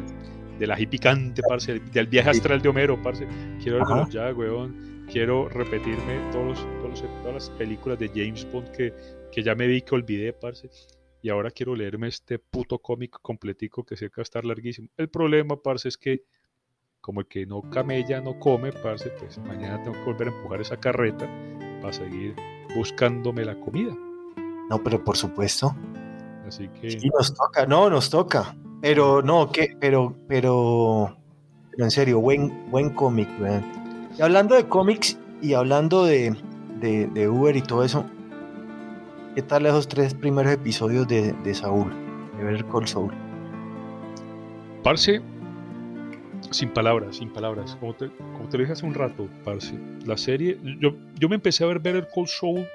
[0.60, 3.26] del ají picante, parce, del viaje astral de Homero, parce.
[3.64, 4.89] Quiero verlo ya, weón.
[5.12, 8.94] Quiero repetirme todos, todos, todas las películas de James Bond que,
[9.32, 10.70] que ya me vi que olvidé, parce.
[11.22, 14.90] Y ahora quiero leerme este puto cómic completico que sé que va a estar larguísimo.
[14.98, 16.24] El problema, parce, es que
[17.02, 20.62] como el que no camella no come, parce, pues mañana tengo que volver a empujar
[20.62, 21.28] esa carreta
[21.82, 22.36] para seguir
[22.76, 23.96] buscándome la comida.
[24.70, 25.76] No, pero por supuesto.
[26.46, 26.92] Así que.
[26.92, 28.56] Sí, nos toca, no, nos toca.
[28.82, 31.18] Pero no, que, pero, pero,
[31.72, 33.79] pero en serio, buen, buen cómic, weón.
[34.22, 36.36] Hablando de cómics y hablando de,
[37.30, 38.06] Uber y todo eso,
[39.34, 41.90] ¿qué tal esos tres primeros episodios de, de Saúl?
[42.38, 43.14] De ver Call Saul.
[44.84, 45.22] Parce,
[46.52, 47.78] sin palabras, sin palabras.
[47.80, 51.68] Como te, lo dije hace un rato, parce, la serie, yo, yo me empecé a
[51.68, 52.68] ver Better Call Saul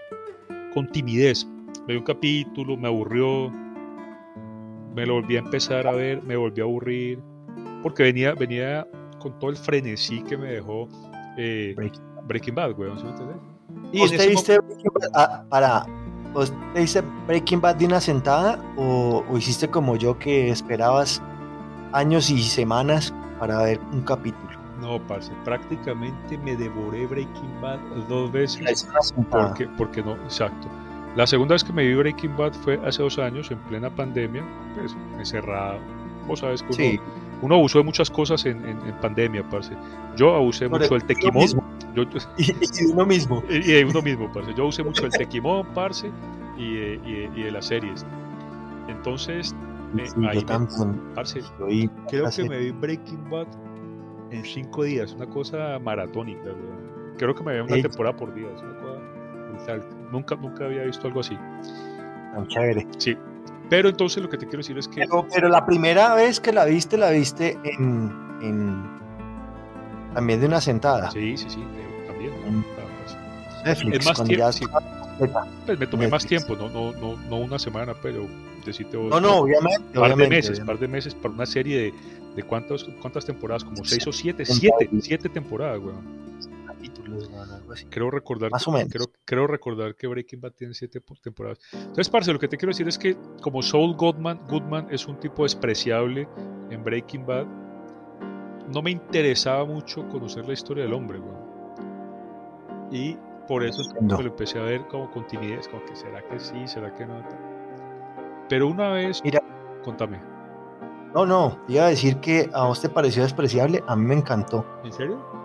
[0.73, 1.47] con timidez.
[1.87, 3.51] Me un capítulo, me aburrió,
[4.95, 7.19] me lo volví a empezar a ver, me volví a aburrir,
[7.83, 8.87] porque venía, venía
[9.19, 10.89] con todo el frenesí que me dejó
[11.37, 11.75] eh,
[12.27, 12.55] Breaking.
[12.55, 13.93] Bad, weón, ¿sí me?
[13.93, 15.87] Y ¿Usted viste Breaking Bad ah, para,
[16.35, 21.23] ¿usted Breaking Bad de una sentada o, o hiciste como yo que esperabas
[21.93, 24.55] años y semanas para ver un capítulo?
[24.81, 28.87] No, parce, prácticamente me devoré Breaking Bad dos veces.
[29.31, 30.69] Porque, porque no, exacto.
[31.17, 34.45] La segunda vez que me vi Breaking Bad fue hace dos años, en plena pandemia,
[34.75, 35.79] pues encerrado.
[36.27, 37.01] Vos sabes que uno, Sí.
[37.45, 39.75] Uno abusó de muchas cosas en, en- en pandemia, parce.
[40.17, 41.47] Yo abusé mucho el- del tequimón.
[41.95, 42.03] Yo,
[42.39, 43.43] Y, y uno mismo.
[43.51, 44.53] y de uno mismo, parce.
[44.55, 46.11] Yo usé mucho el tequimón, parce,
[46.57, 48.05] y de, y de- y de las series.
[48.89, 49.55] Entonces,
[49.99, 51.01] eh, Sí, ahí yo me- también.
[51.15, 51.67] parce, Yo
[52.09, 53.47] creo que me vi Breaking Bad
[54.31, 56.45] en cinco días, una cosa maratónica.
[56.47, 57.15] weón.
[57.17, 57.83] Creo que me vi una Ey.
[57.83, 58.99] temporada por día, es una cosa
[59.51, 59.85] brutal.
[60.11, 61.37] Nunca, nunca había visto algo así.
[62.35, 62.87] tan chévere.
[62.99, 63.17] Sí.
[63.71, 66.53] Pero entonces lo que te quiero decir es que Pero, pero la primera vez que
[66.53, 68.85] la viste, la viste en, en
[70.15, 71.11] también de una sentada.
[71.11, 72.33] Sí, sí, sí, eh, también.
[72.47, 72.65] ¿no?
[73.65, 74.65] Netflix, Es más tiempo, sí.
[75.67, 78.27] pues, me tomé más tiempo, no, no, no, no una semana, pero
[78.65, 79.11] decirte vos.
[79.11, 79.83] No, no, obviamente.
[79.99, 80.67] par de meses, obviamente.
[80.67, 81.95] par de meses para una serie de,
[82.37, 86.24] de cuántas, cuántas temporadas, como seis o siete, siete, siete temporadas, weón.
[87.23, 87.87] Algo así.
[87.87, 88.93] Creo recordar, Más o menos.
[88.93, 91.59] Creo, creo recordar que Breaking Bad tiene siete po- temporadas.
[91.73, 95.19] Entonces, parce, lo que te quiero decir es que como Saul Goodman, Goodman es un
[95.21, 96.29] tipo despreciable
[96.71, 97.47] en Breaking Bad,
[98.73, 101.45] no me interesaba mucho conocer la historia del hombre, weón.
[102.91, 106.67] Y por eso lo empecé a ver como con timidez, como que será que sí,
[106.67, 107.23] será que no.
[108.49, 109.43] Pero una vez, Mira.
[109.83, 110.21] contame,
[111.15, 114.65] No, no, iba a decir que a vos te pareció despreciable, a mí me encantó.
[114.85, 115.44] ¿en serio?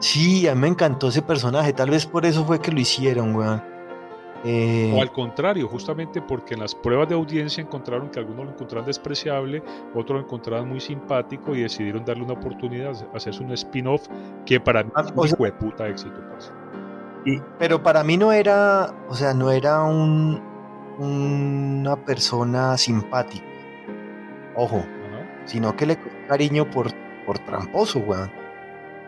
[0.00, 3.34] Sí, a mí me encantó ese personaje, tal vez por eso fue que lo hicieron,
[3.34, 3.62] weón.
[4.46, 8.50] Eh, O al contrario, justamente porque en las pruebas de audiencia encontraron que algunos lo
[8.52, 9.62] encontraban despreciable,
[9.94, 14.06] otros lo encontraban muy simpático y decidieron darle una oportunidad, hacerse un spin-off
[14.44, 16.20] que para mí Ah, o sea- de puta éxito.
[17.24, 20.42] y- pero para mí no era, o sea, no era un,
[20.98, 23.46] una persona simpática.
[24.56, 24.84] Ojo,
[25.46, 26.88] sino que le cariño por,
[27.24, 28.30] por tramposo, weón.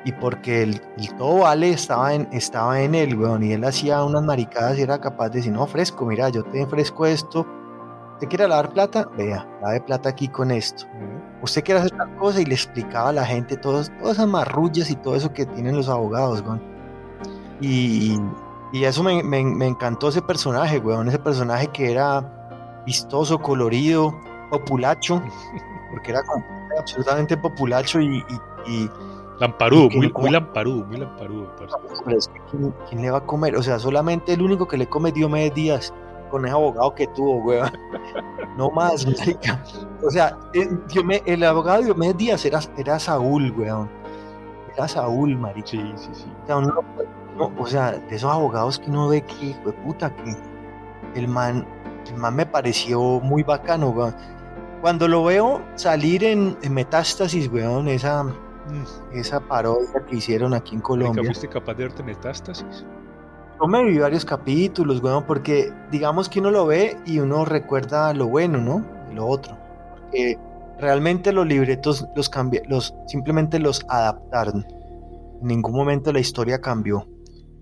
[0.07, 4.03] Y porque el, el todo vale estaba en, estaba en él, weón, y él hacía
[4.05, 7.45] unas maricadas y era capaz de decir, no, fresco, mira, yo te ofrezco esto,
[8.21, 9.09] ¿te quiere lavar plata?
[9.19, 10.85] Vea, lave plata aquí con esto.
[11.43, 14.89] Usted quiere hacer tal cosa y le explicaba a la gente todos, todas esas marrullas
[14.91, 16.63] y todo eso que tienen los abogados, weón.
[17.61, 18.17] Y,
[18.73, 24.15] y eso me, me- me encantó ese personaje, weón, ese personaje que era vistoso, colorido,
[24.51, 25.21] populacho,
[25.91, 26.21] porque era
[26.79, 28.91] absolutamente populacho y, y- y-
[29.39, 31.53] Lamparudo, muy, muy lamparudo, muy lamparudo.
[32.51, 33.57] ¿quién, quién le va a comer?
[33.57, 35.95] O sea, solamente el único que le come Diomedes Díaz
[36.31, 37.71] con ese abogado que tuvo, weón.
[38.57, 39.63] No más, marica.
[40.03, 43.89] O sea, el, Diome- el abogado de Diomedes Díaz era, era Saúl, weón.
[44.75, 45.69] Era Saúl, marica.
[45.69, 46.33] Sí, sí, sí.
[46.45, 46.75] O sea, uno
[47.37, 50.35] no, o sea, de esos abogados que uno ve que, hijo de puta, que
[51.15, 51.67] el man,
[52.07, 54.15] el man me pareció muy bacano, weón.
[54.81, 58.25] Cuando lo veo salir en, en Metástasis, weón, esa,
[58.69, 59.17] Mm.
[59.17, 61.25] esa parodia que hicieron aquí en Colombia.
[61.25, 62.85] ¿Fuiste capaz de verte metástasis?
[63.61, 68.13] Yo me vi varios capítulos, weón, porque digamos que uno lo ve y uno recuerda
[68.13, 68.85] lo bueno, ¿no?
[69.11, 69.57] Y lo otro.
[69.91, 70.39] Porque
[70.79, 74.67] realmente los libretos los cambié, los simplemente los adaptaron.
[75.41, 77.07] En ningún momento la historia cambió.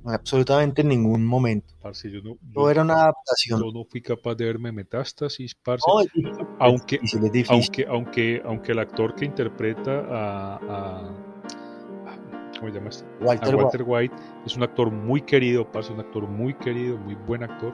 [0.05, 1.75] Absolutamente en ningún momento.
[1.81, 3.61] Parce, yo no, era una adaptación.
[3.61, 5.85] yo no fui capaz de verme metástasis, parce.
[5.89, 7.55] No, es difícil, aunque, es difícil, es difícil.
[7.55, 13.05] aunque, aunque, aunque el actor que interpreta a, a- a- ¿cómo se llama este?
[13.05, 14.15] a Walter, Walter White
[14.47, 17.73] es un actor muy querido, parce, un actor muy querido, muy buen actor.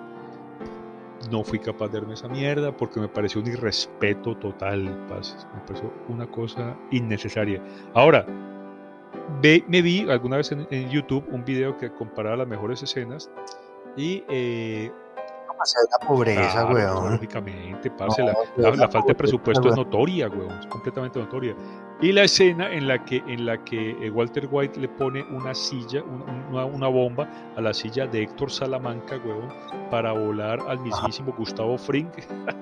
[1.31, 5.93] no fui capaz de verme esa mierda porque me pareció un irrespeto total, Me pareció
[6.09, 7.63] una cosa innecesaria.
[7.93, 8.25] Ahora,
[9.43, 13.31] me vi alguna vez en, YouTube un video que comparaba las mejores escenas
[13.97, 14.91] y eh,
[15.91, 17.13] la pobreza, weón.
[17.13, 21.55] Lógicamente, parce, la, falta de presupuesto es notoria, weón, es completamente notoria.
[22.01, 25.55] Y la escena en la que, en la que eh, Walter White le pone una
[25.55, 26.03] silla,
[26.51, 29.53] una, una, bomba a la silla de Héctor Salamanca, weón,
[29.91, 32.11] para volar al mismísimo Gustavo Frink.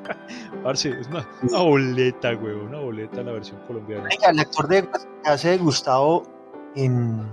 [0.64, 1.24] parce, es una,
[1.62, 4.08] boleta, weón, una boleta en la versión colombiana.
[4.28, 4.88] el actor de
[5.24, 6.37] hace de Gustavo
[6.84, 7.32] en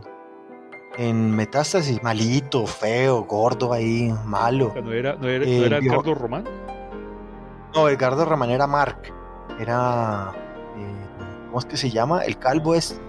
[0.98, 4.74] en Metástasis, malito, feo, gordo ahí, malo.
[4.82, 6.46] ¿No era, no era, eh, Edgardo Román?
[7.74, 9.14] No, Edgardo Román era Mark.
[9.60, 10.32] Era.
[10.78, 12.24] Eh, ¿Cómo es que se llama?
[12.24, 13.00] El calvo es.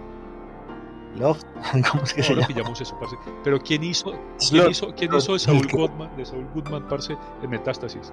[1.17, 1.41] Love.
[1.91, 2.73] ¿Cómo es que se llama?
[2.79, 3.17] Eso, parce.
[3.45, 4.13] Pero ¿quién hizo,
[4.51, 8.13] quién hizo, quién hizo de Saúl Goodman, de Saúl Goodman, parce, en Metástasis?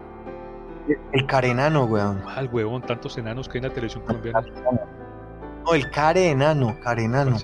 [1.14, 2.22] El carenano, weón.
[2.38, 4.44] El weón, tantos enanos que hay en la televisión colombiana.
[5.66, 7.38] No, el care enano, care enano.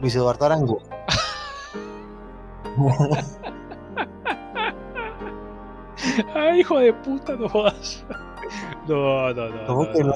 [0.00, 0.80] Luis Eduardo Arango.
[6.34, 8.04] Ay, hijo de puta, no jodas.
[8.86, 9.66] No, no, no.
[9.66, 10.12] ¿Cómo no, que no?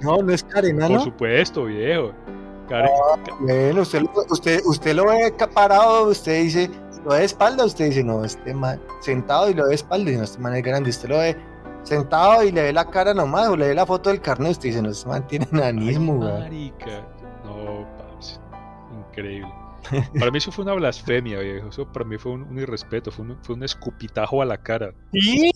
[0.00, 0.94] No, no, es Karenano.
[0.94, 2.12] Por supuesto, viejo.
[2.68, 6.70] Karen, ah, bueno, usted, usted, usted lo ve parado, usted dice,
[7.04, 10.10] lo ve de espalda, usted dice, no, este man, sentado y lo ve de espalda,
[10.10, 11.34] y no, este man es grande, usted lo ve
[11.82, 14.68] sentado y le ve la cara nomás, o le ve la foto del carnet, usted
[14.68, 16.40] dice, no, este man tiene nanismo, güey.
[16.40, 17.17] Marica, no,
[19.18, 19.52] increíble.
[20.18, 21.68] Para mí eso fue una blasfemia, viejo.
[21.68, 24.92] Eso para mí fue un, irrespeto, fue un, fue escupitajo a la cara.
[25.12, 25.50] Sí,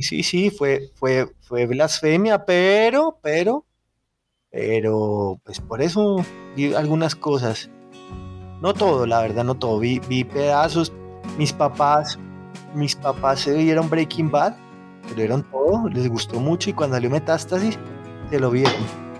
[0.00, 3.64] sí, sí, fue, fue, fue blasfemia, pero, pero,
[4.50, 6.24] pero, pues por eso
[6.56, 7.70] vi algunas cosas.
[8.60, 9.78] No todo, la verdad, no todo.
[9.78, 10.92] Vi, vi pedazos.
[11.38, 12.18] Mis papás,
[12.74, 14.54] mis papás se vieron Breaking Bad,
[15.08, 17.78] se vieron todo, les gustó mucho y cuando salió Metástasis,
[18.30, 18.74] se lo vieron.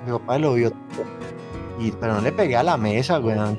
[0.07, 1.26] Mi papá lo vio todo.
[1.79, 3.57] Y, pero no le pegué a la mesa, weón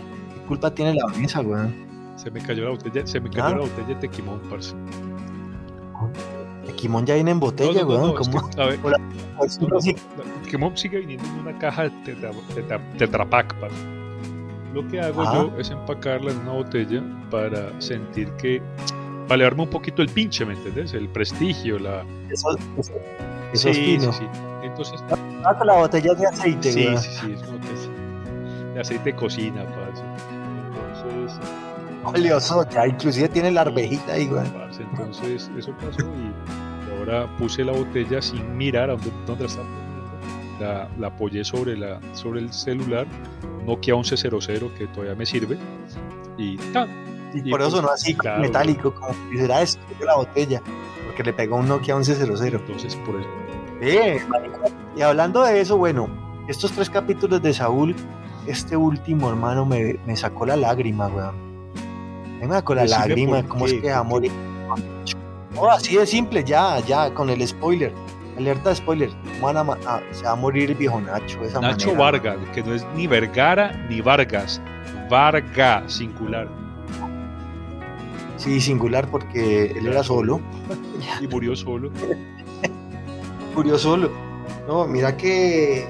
[0.47, 1.75] culpa tiene la mesa, weón?
[2.15, 3.49] Se me cayó la botella, se me cayó ah.
[3.51, 4.73] la botella de tequimón, parce.
[6.65, 8.15] Tequimón ya viene en botella, no, weón.
[8.15, 8.49] ¿Cómo?
[8.57, 8.79] a ver,
[10.43, 11.89] tequimón sigue viniendo en una caja de
[12.97, 13.75] tetrapack, parce.
[14.73, 18.61] Lo que hago yo es empacarla en una botella para sentir que.
[19.27, 20.93] para elevarme un poquito el pinche, ¿me entendés?
[20.93, 22.03] El prestigio, la.
[22.29, 22.93] Eso, eso,
[23.53, 24.11] eso sí, es fino.
[24.11, 24.39] Sí, sí.
[24.63, 25.03] Entonces.
[25.43, 27.96] Ah, la botella de aceite, Sí, sí, sí, es una botella
[28.79, 30.03] aceite de cocina, parce
[32.03, 34.45] oleoso, ya inclusive tiene la arvejita ahí, güey.
[34.79, 39.61] Entonces eso pasó y ahora puse la botella sin mirar a dónde, dónde está
[40.59, 43.05] la, la, apoyé sobre, la, sobre el celular
[43.65, 45.57] Nokia 1100 que todavía me sirve
[46.37, 46.57] y
[47.33, 50.61] Y, por eso pues, no así metálico, como si será esto de la botella,
[51.05, 52.55] porque le pegó un Nokia 1100.
[52.55, 53.29] Entonces por eso.
[53.81, 54.19] Bien,
[54.95, 56.07] y hablando de eso, bueno,
[56.47, 57.95] estos tres capítulos de Saúl,
[58.47, 61.47] este último hermano me, me sacó la lágrima, weón
[62.45, 64.31] me con la lágrima, ¿cómo es que va a morir?
[65.55, 67.91] Oh, así de simple, ya, ya, con el spoiler.
[68.37, 69.09] Alerta de spoiler.
[70.11, 71.39] se va a morir el viejo Nacho.
[71.59, 74.61] Nacho Vargas, que no es ni Vergara ni Vargas.
[75.09, 76.47] Varga, singular.
[78.37, 80.39] Sí, singular porque él era solo.
[81.21, 81.89] y murió solo.
[83.55, 84.11] murió solo.
[84.67, 85.87] No, mira que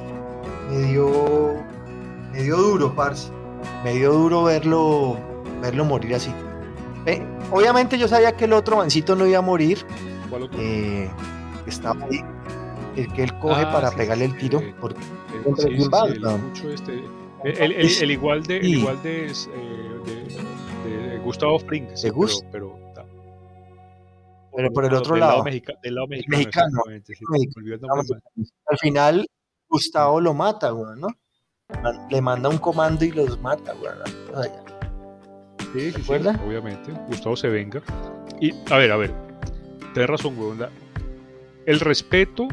[0.69, 1.55] me dio,
[2.37, 3.31] me dio duro, parce.
[3.83, 5.17] Me dio duro verlo
[5.59, 6.31] verlo morir así.
[7.51, 9.79] obviamente yo sabía que el otro mancito no iba a morir.
[10.29, 10.59] ¿Cuál otro?
[10.61, 11.09] Eh,
[11.65, 12.21] estaba ahí,
[12.95, 14.61] el que él coge ah, para pegarle el tiro.
[14.79, 14.99] Porque
[15.63, 16.21] el, igual
[18.43, 19.33] de, el igual de,
[20.85, 21.87] de, Gustavo Fring,
[22.51, 22.77] pero,
[24.55, 26.83] pero, por el otro lado, del lado mexicano,
[28.67, 29.27] al final
[29.67, 31.07] Gustavo lo mata, ¿no?
[32.09, 34.49] Le manda un comando y los mata, güey.
[35.73, 36.91] Sí, sí, obviamente.
[37.07, 37.81] Gustavo se venga.
[38.39, 39.13] Y, a ver, a ver.
[39.93, 40.59] Tienes razón, weón.
[41.65, 42.47] El respeto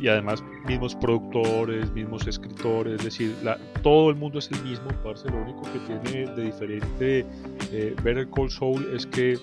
[0.00, 3.36] y además mismos productores, mismos escritores, es decir,
[3.82, 7.26] todo el mundo es el mismo, parce, lo único que tiene de diferente
[7.72, 9.38] eh, Better Call Soul es que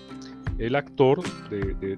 [0.58, 1.98] el actor de,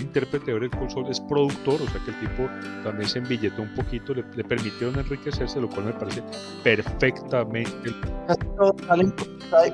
[0.00, 2.48] intérprete de Better Call es productor, o sea que el tipo
[2.82, 6.22] también se embilletó un poquito, le, permitieron enriquecerse, lo cual me parece
[6.62, 7.94] perfectamente.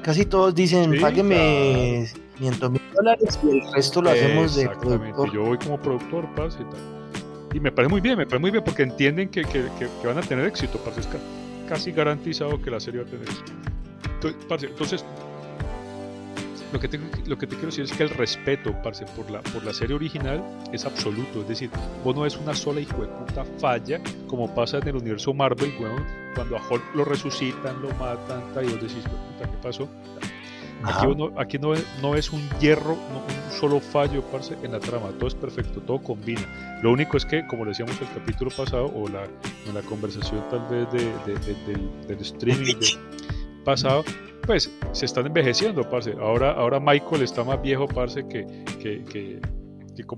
[0.02, 2.08] Casi todos, dicen, págueme
[2.38, 5.32] 500 mil dólares y el resto lo hacemos de productor.
[5.32, 6.80] Yo voy como productor, parce, y tal.
[7.52, 10.18] Y me parece muy bien, me parece muy bien porque entienden que, que, que, van
[10.18, 11.08] a tener éxito, parce, es
[11.68, 13.52] casi garantizado que la serie va a tener éxito.
[14.14, 15.04] Entonces, parce, entonces
[16.72, 19.40] lo que, te, lo que te quiero decir es que el respeto, parce, por la,
[19.40, 20.42] por la serie original
[20.72, 21.42] es absoluto.
[21.42, 21.70] Es decir,
[22.04, 25.72] vos no es una sola hijo de puta falla, como pasa en el universo Marvel,
[25.80, 26.04] weón,
[26.34, 29.88] cuando a Hulk lo resucitan, lo matan, y vos decís, puta, ¿qué pasó?
[30.82, 35.10] Aquí, uno, aquí no, no, es un hierro, un solo fallo parce, en la trama,
[35.18, 36.80] todo es perfecto, todo combina.
[36.82, 39.24] Lo único es que, como decíamos el capítulo pasado, o la,
[39.66, 41.34] en la conversación tal vez de,
[41.66, 42.76] del, del, streaming
[43.60, 44.04] pasado,
[44.46, 46.14] pues se están envejeciendo, parce.
[46.20, 48.46] Ahora, ahora Michael está más viejo, parce, que...
[48.82, 49.40] que, que,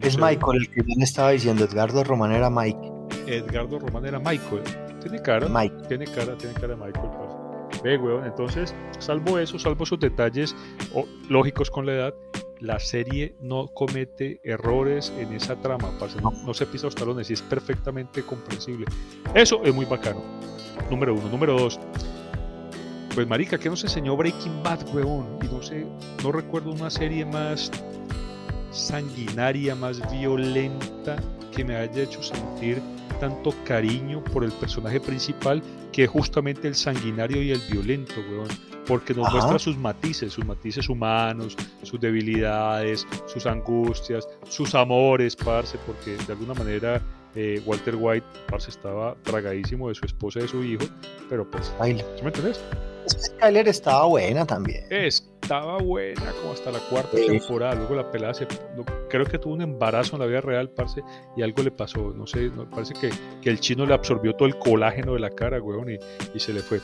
[0.02, 2.90] es Michael, el que bien estaba diciendo, Edgardo Román era Mike.
[3.26, 4.62] Edgardo Román era Michael.
[5.00, 5.74] Tiene cara, Mike.
[5.88, 7.82] tiene cara, tiene cara de Michael, parce.
[7.82, 10.54] Ve, weón, entonces, salvo eso, salvo esos detalles
[11.28, 12.14] lógicos con la edad,
[12.62, 15.90] la serie no comete errores en esa trama,
[16.46, 18.86] no, se pisa los talones y es perfectamente comprensible.
[19.34, 20.22] Eso es muy bacano.
[20.88, 21.28] Número uno.
[21.28, 21.80] Número dos.
[23.14, 25.38] Pues marica, ¿qué nos enseñó Breaking Bad, weón?
[25.42, 25.86] Y no sé,
[26.22, 27.70] no recuerdo una serie más
[28.70, 31.16] sanguinaria, más violenta
[31.54, 32.80] que me haya hecho sentir
[33.20, 38.48] tanto cariño por el personaje principal que es justamente el sanguinario y el violento, weón.
[38.86, 45.78] Porque nos muestra sus matices, sus matices humanos, sus debilidades, sus angustias, sus amores, parce,
[45.86, 47.00] porque de alguna manera
[47.34, 50.84] eh, Walter White, parce, estaba tragadísimo de su esposa y de su hijo,
[51.28, 52.60] pero pues, ¿sí me entendés?
[53.08, 54.84] Skyler estaba buena también.
[54.90, 57.74] Estaba buena como hasta la cuarta temporada.
[57.74, 58.46] Luego la pelada se.
[59.08, 61.02] creo que tuvo un embarazo en la vida real, parce,
[61.36, 62.12] y algo le pasó.
[62.14, 65.60] No sé, parece que, que, el chino le absorbió todo el colágeno de la cara,
[65.60, 65.98] weón, y,
[66.34, 66.80] y se le fue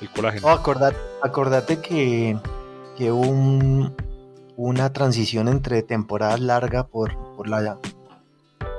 [0.00, 0.48] el colágeno.
[0.48, 2.36] acordate, acordate que,
[2.96, 3.94] que un,
[4.56, 7.78] una transición entre temporadas larga por, por, la,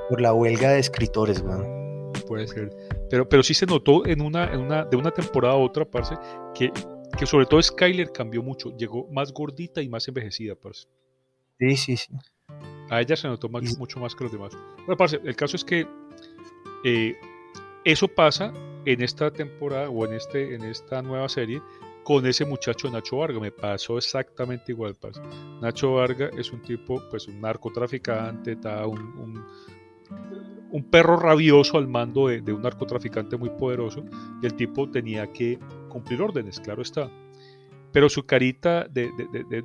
[0.08, 2.12] por la huelga de escritores, weón.
[2.26, 2.85] Puede ser.
[3.08, 6.16] Pero, pero sí se notó en una, en una, de una temporada a otra, parce,
[6.54, 6.72] que,
[7.18, 8.76] que sobre todo Skyler cambió mucho.
[8.76, 10.88] Llegó más gordita y más envejecida, parce.
[11.58, 12.12] Sí, sí, sí.
[12.90, 14.52] A ella se notó mucho más que los demás.
[14.78, 15.86] Bueno, parce, el caso es que
[16.84, 17.16] eh,
[17.84, 18.52] eso pasa
[18.84, 21.60] en esta temporada o en, este, en esta nueva serie
[22.04, 23.40] con ese muchacho Nacho Varga.
[23.40, 25.20] Me pasó exactamente igual, parce.
[25.60, 29.44] Nacho Varga es un tipo, pues un narcotraficante, está un
[30.10, 30.55] un
[30.90, 34.04] perro rabioso al mando de, un narcotraficante muy poderoso
[34.42, 35.58] y el tipo tenía que
[35.88, 37.10] cumplir órdenes, claro está.
[37.92, 39.10] Pero su carita de,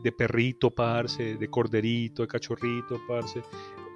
[0.02, 3.42] de, perrito, parce, de corderito, de cachorrito, parce,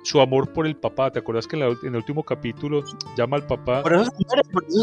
[0.04, 1.10] su amor por el papá.
[1.12, 2.84] ¿Te acuerdas que en, el último capítulo
[3.16, 3.82] llama al papá?
[3.82, 4.12] Por eso,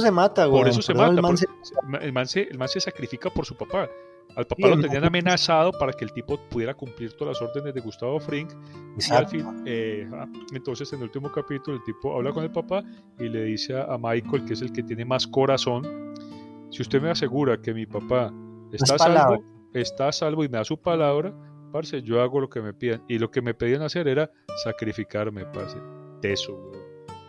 [0.00, 0.62] se mata, güey.
[0.62, 1.20] Por eso se mata.
[2.00, 2.26] el man
[2.68, 3.90] se sacrifica por su papá.
[4.34, 7.80] Al papá lo tenían amenazado para que el tipo pudiera cumplir todas las órdenes de
[7.80, 8.50] Gustavo Frink.
[8.98, 12.50] Y al fin, eh, ah, entonces, en el último capítulo, el tipo habla con el
[12.50, 12.82] papá
[13.18, 16.14] y le dice a, Michael, que es el que tiene más corazón,
[16.70, 18.32] si usted me asegura que mi papá
[18.72, 21.34] está a salvo, está a salvo y me da su palabra,
[21.70, 23.02] parce, yo hago lo que me pidan.
[23.08, 24.30] Y lo que me pedían hacer era
[24.64, 25.76] sacrificarme, parce.
[26.22, 26.70] Eso,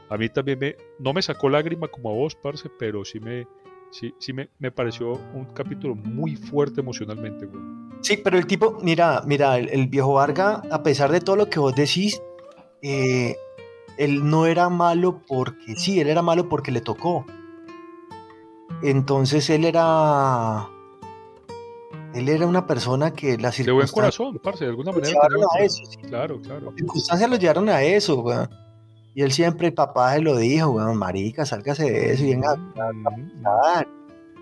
[0.10, 3.48] A mí también me, no me sacó lágrima como a vos, parce, pero sí me,
[3.94, 7.62] sí, sí me, me, pareció un capítulo muy fuerte emocionalmente, güey.
[8.02, 11.60] Sí, pero el tipo, mira, mira, el, viejo Varga, a pesar de todo lo que
[11.60, 12.22] vos decís,
[12.82, 13.38] eh,
[13.98, 17.26] él no era malo porque sí, él era malo porque le tocó.
[18.82, 20.68] Entonces él era.
[22.14, 23.66] Él era una persona que la circunstancias.
[23.66, 25.20] De buen corazón, parce, de alguna manera.
[26.08, 26.66] Claro, claro.
[26.66, 28.38] Las circunstancias lo llevaron a eso, güey.
[29.16, 32.56] Y él siempre, el papá se lo dijo, weón, marica, sálgase de eso y venga
[33.46, 33.86] a,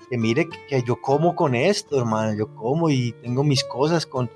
[0.09, 4.29] Que mire que yo como con esto, hermano, yo como y tengo mis cosas con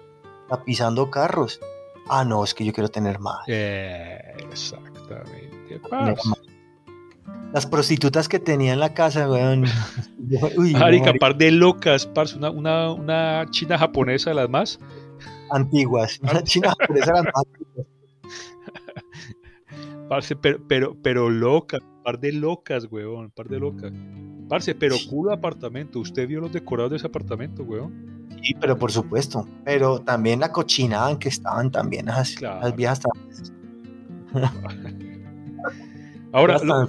[0.50, 1.62] tapizando carros.
[2.10, 3.48] Ah, no, es que yo quiero tener más.
[3.48, 5.80] exactamente.
[7.54, 9.64] Las prostitutas que tenía en la casa, weón.
[10.58, 14.80] Uy, marica, par de locas, parce, una, una, una china japonesa de las más
[15.50, 16.20] antiguas.
[16.22, 17.88] Una china japonesa de las más antiguas
[20.10, 23.92] Parce, pero, pero, pero loca, par de locas, weón, par de locas.
[24.48, 26.00] Parce, pero culo apartamento.
[26.00, 28.28] ¿Usted vio los decorados de ese apartamento, weón?
[28.44, 29.48] Sí, pero por supuesto.
[29.64, 33.02] Pero también la cochinada en que estaban también las, las viejas.
[36.32, 36.88] Ahora, lo,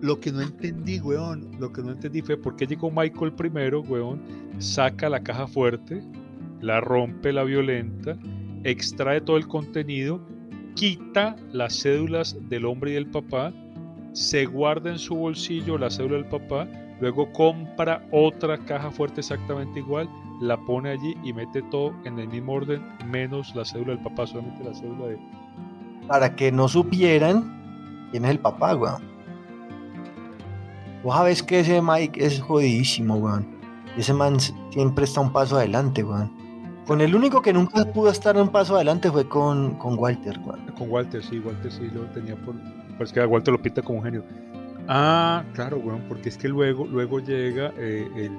[0.00, 3.82] lo, que no entendí, weón, lo que no entendí fue por qué llegó Michael primero,
[3.82, 4.20] weón,
[4.58, 6.02] saca la caja fuerte,
[6.60, 8.18] la rompe, la violenta,
[8.64, 10.20] extrae todo el contenido
[10.76, 13.52] quita las cédulas del hombre y del papá,
[14.12, 16.68] se guarda en su bolsillo la cédula del papá,
[17.00, 20.08] luego compra otra caja fuerte exactamente igual,
[20.40, 24.26] la pone allí y mete todo en el mismo orden, menos la cédula del papá,
[24.26, 25.18] solamente la cédula de...
[26.06, 29.02] Para que no supieran quién es el papá, weón.
[31.02, 33.46] Vos sabés que ese Mike es jodidísimo, weón.
[33.96, 34.38] Ese man
[34.70, 36.30] siempre está un paso adelante, weón.
[36.86, 40.38] Con el único que nunca pudo estar un paso adelante fue con, con Walter.
[40.76, 42.54] Con Walter, sí, Walter sí lo tenía por.
[42.98, 44.24] Pues que a Walter lo pinta como un genio.
[44.88, 48.32] Ah, claro, weón, porque es que luego, luego llega eh, el,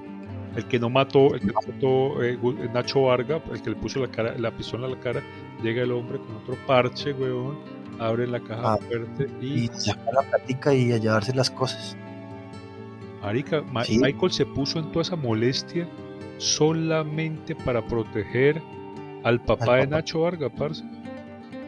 [0.55, 2.37] el, que no mató, el que mató eh,
[2.73, 5.21] Nacho Varga, el que le puso la cara, la pistola a la cara,
[5.61, 7.57] llega el hombre con otro parche, weón,
[7.99, 9.65] abre la caja ah, fuerte y.
[9.65, 11.97] Y saca la plática y a llevarse las cosas.
[13.21, 15.87] Marica, Michael se puso en toda esa molestia
[16.37, 18.61] solamente para proteger
[19.23, 20.83] al papá de Nacho Varga, parce.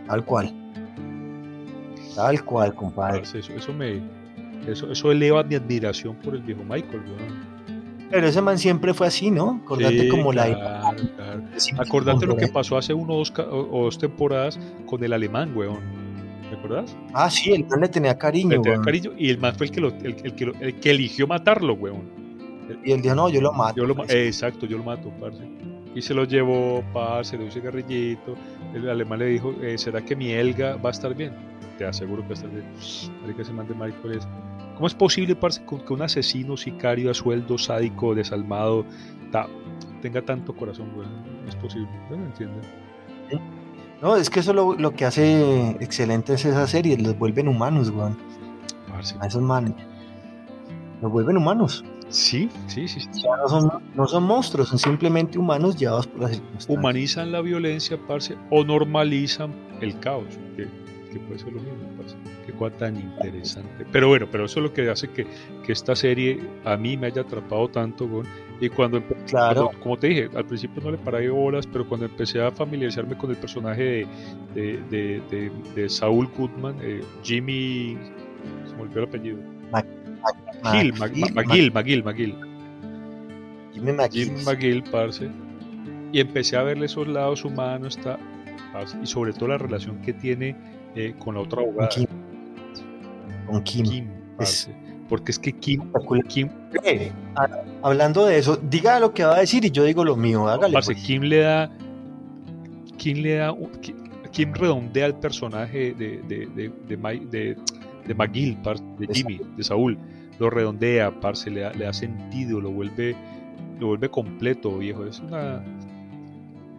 [0.09, 0.51] Tal cual.
[2.15, 3.21] Tal cual, compadre.
[3.21, 4.01] eso, me,
[4.67, 7.03] eso, eso eleva mi admiración por el viejo Michael,
[8.09, 9.61] Pero ese man siempre fue así, ¿no?
[9.63, 10.47] Acordate como la.
[10.47, 11.43] Claro.
[11.77, 15.79] Acordate lo que pasó hace uno o dos, temporadas con el alemán, weón.
[16.49, 16.97] ¿Me acuerdas?
[17.13, 18.49] Ah, sí, el man le tenía cariño.
[18.49, 21.75] Le tenía cariño y el man fue el que, el, que, el que eligió matarlo,
[21.75, 22.19] weón.
[22.83, 23.77] Y él dijo, no, yo lo mato.
[23.77, 24.11] Yo lo, pues".
[24.11, 25.43] exacto, yo lo mato, parce.
[25.95, 28.35] Y se lo llevó, parce, de un cigarrillito.
[28.73, 31.33] El alemán le dijo, eh, ¿será que mi Elga va a estar bien?
[31.77, 33.35] Te aseguro que va a estar bien.
[33.35, 34.27] que se mande Michael es.
[34.75, 38.85] ¿Cómo es posible, parce, que un asesino, sicario a sueldo, sádico, desalmado,
[40.01, 41.07] tenga tanto corazón, güey?
[41.43, 42.61] No es posible, no lo entienden.
[44.01, 47.91] No, es que eso lo, lo que hace excelente es esa serie, los vuelven humanos,
[47.91, 48.13] güey.
[49.19, 49.73] A esos manes.
[51.01, 51.83] Los vuelven humanos.
[52.09, 53.07] Sí, sí, sí.
[53.23, 56.77] no, son, no, son, monstruos, son simplemente humanos llevados por las circunstancias.
[56.77, 60.25] Humanizan la violencia, parce, o normalizan el caos,
[60.55, 60.67] que,
[61.11, 62.15] que puede ser lo mismo, parce.
[62.47, 63.85] Qué cosa tan interesante.
[63.91, 65.27] Pero bueno, pero eso es lo que hace que,
[65.63, 68.23] que esta serie a mí me haya atrapado tanto,
[68.59, 69.69] y cuando, claro.
[69.83, 73.29] como te dije, al principio no le paré horas, pero cuando empecé a familiarizarme con
[73.29, 74.07] el personaje
[74.55, 77.97] de, de, de, de Saul Goodman, eh, Jimmy,
[78.67, 79.58] se me olvidó el apellido.
[80.63, 80.93] McGill,
[81.33, 82.35] McGill, McGill, McGill.
[83.73, 84.35] Jimmy McGill.
[84.35, 85.29] Jim McGill, parce.
[86.11, 88.17] Y empecé a verle esos lados humanos, está,
[89.01, 90.55] y sobre todo la relación que tiene
[90.95, 91.89] eh, con la otra abogada.
[93.47, 93.85] Con Kim.
[93.85, 94.07] Kim
[94.37, 94.73] parce.
[95.07, 95.91] Porque es que Kim.
[96.27, 96.49] Kim
[96.83, 97.11] eh,
[97.81, 100.47] hablando de eso, diga lo que va a decir y yo digo lo mío.
[100.47, 100.73] Hágale.
[100.73, 101.03] Parce, pues.
[101.05, 101.71] Kim le da.
[102.97, 103.55] Kim le da.
[104.31, 106.79] Kim redondea el personaje de, de, de,
[107.31, 107.57] de,
[108.07, 108.57] de McGill,
[108.99, 109.97] de Jimmy, de Saúl
[110.39, 113.15] lo redondea, parce, le da, le da sentido, lo vuelve,
[113.79, 115.05] lo vuelve completo, viejo.
[115.05, 115.63] Es una.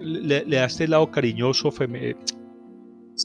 [0.00, 2.16] Le, da este lado cariñoso, de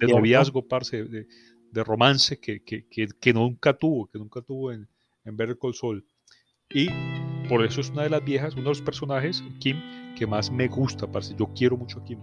[0.07, 1.27] noviazgo, parce, de,
[1.71, 4.87] de romance que, que, que, nunca tuvo, que nunca tuvo en,
[5.23, 6.05] en Better Call Saul.
[6.69, 6.89] Y
[7.47, 9.77] por eso es una de las viejas, uno de los personajes, Kim,
[10.17, 11.33] que más me gusta, parce.
[11.37, 12.19] Yo quiero mucho a Kim.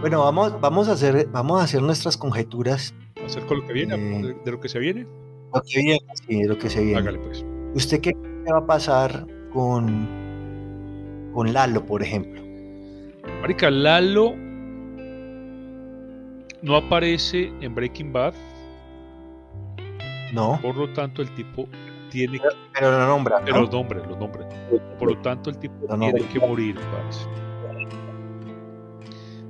[0.00, 2.94] Bueno, vamos, vamos, a, hacer, vamos a hacer nuestras conjeturas.
[3.24, 5.06] Hacer con lo que viene, eh, de lo que se viene.
[5.54, 7.12] Lo que viene, sí, lo que se viene.
[7.18, 7.44] pues.
[7.74, 8.12] ¿Usted qué
[8.52, 10.08] va a pasar con,
[11.32, 12.42] con Lalo, por ejemplo?
[13.40, 14.34] Marica, Lalo
[16.62, 18.34] no aparece en Breaking Bad.
[20.32, 20.58] No.
[20.60, 21.68] Por lo tanto, el tipo
[22.10, 22.48] tiene que.
[22.72, 23.40] Pero lo nombra.
[23.44, 24.46] Pero los nombres, los nombres.
[24.98, 27.28] Por lo tanto, el tipo tiene que morir, parce.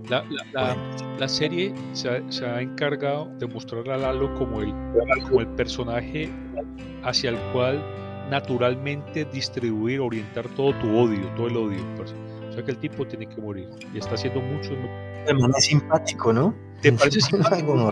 [0.08, 0.76] La, la,
[1.18, 4.74] la, serie se ha, encargado de mostrar a Lalo como el,
[5.22, 6.30] como el personaje
[7.02, 7.82] hacia el cual
[8.30, 11.80] naturalmente distribuir, orientar todo tu odio, todo el odio.
[12.48, 14.72] O sea que el tipo tiene que morir y está haciendo mucho.
[15.56, 16.54] Es simpático, ¿no?
[16.82, 17.90] ¿Te parece simpático?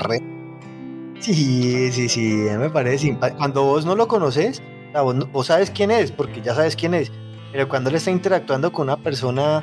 [1.21, 3.39] sí, sí, sí, me parece simpático.
[3.39, 4.63] Cuando vos no lo conoces,
[4.95, 7.11] vos, vos sabes quién es, porque ya sabes quién es,
[7.53, 9.63] pero cuando él está interactuando con una persona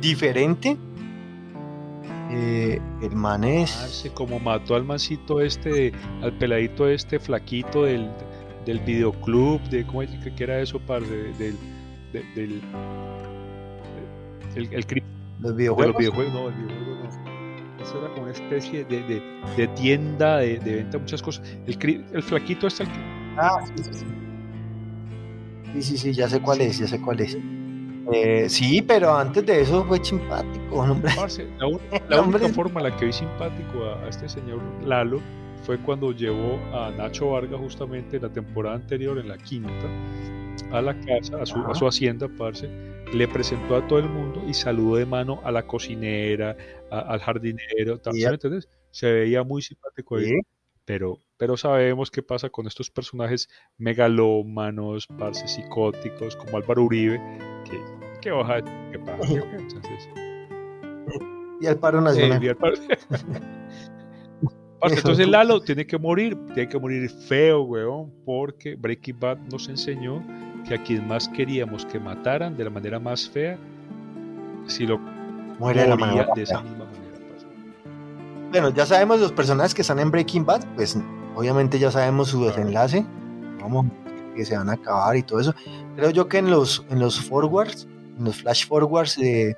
[0.00, 0.76] diferente,
[2.30, 3.70] eh, el man es.
[4.14, 8.08] como mató al mancito este, al peladito este flaquito del,
[8.66, 11.56] del videoclub, de cómo que era eso, par del, del,
[12.34, 12.60] del
[14.56, 14.84] el, el,
[15.40, 15.86] los videojuegos.
[15.86, 17.82] De los videojuegos, no, el videojuego no.
[17.82, 19.22] Eso era como una especie de, de,
[19.56, 21.44] de tienda de, de, venta de muchas cosas.
[21.66, 22.88] El, el flaquito este el.
[23.38, 24.06] Ah, sí, sí, sí.
[25.72, 27.38] Sí, sí, sí, ya sé cuál es, ya sé cuál es.
[28.12, 31.12] Eh, sí, pero antes de eso fue simpático, hombre.
[32.08, 35.20] la, única forma en la que vi simpático a, este señor Lalo
[35.62, 39.86] fue cuando llevó a Nacho Vargas justamente en la temporada anterior, en la quinta,
[40.72, 42.68] a la casa, a su, a su hacienda, parce,
[43.12, 46.56] le presentó a todo el mundo y saludó de mano a la cocinera,
[46.90, 48.38] al jardinero, también,
[48.90, 50.32] Se veía muy simpático ahí,
[50.84, 57.20] pero, pero sabemos qué pasa con estos personajes megalómanos, parce psicóticos, como Álvaro Uribe,
[58.20, 59.32] qué hoja qué pasa.
[59.32, 60.08] Entonces,
[61.60, 62.42] y al paro nacional.
[62.42, 62.56] Eh,
[64.82, 70.22] entonces Lalo tiene que morir, tiene que morir feo, weón, porque Breaking Bad nos enseñó
[70.66, 73.58] que a quien más queríamos que mataran de la manera más fea,
[74.66, 74.98] si lo
[75.58, 76.28] muere de la manera.
[76.34, 77.00] de esa misma manera.
[78.50, 80.98] Bueno, ya sabemos los personajes que están en Breaking Bad, pues
[81.36, 83.06] obviamente ya sabemos su desenlace,
[83.60, 83.86] vamos,
[84.34, 85.54] que se van a acabar y todo eso.
[85.94, 87.86] Creo yo que en los, en los forwards,
[88.20, 89.56] los flash forwards de,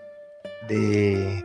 [0.69, 1.45] de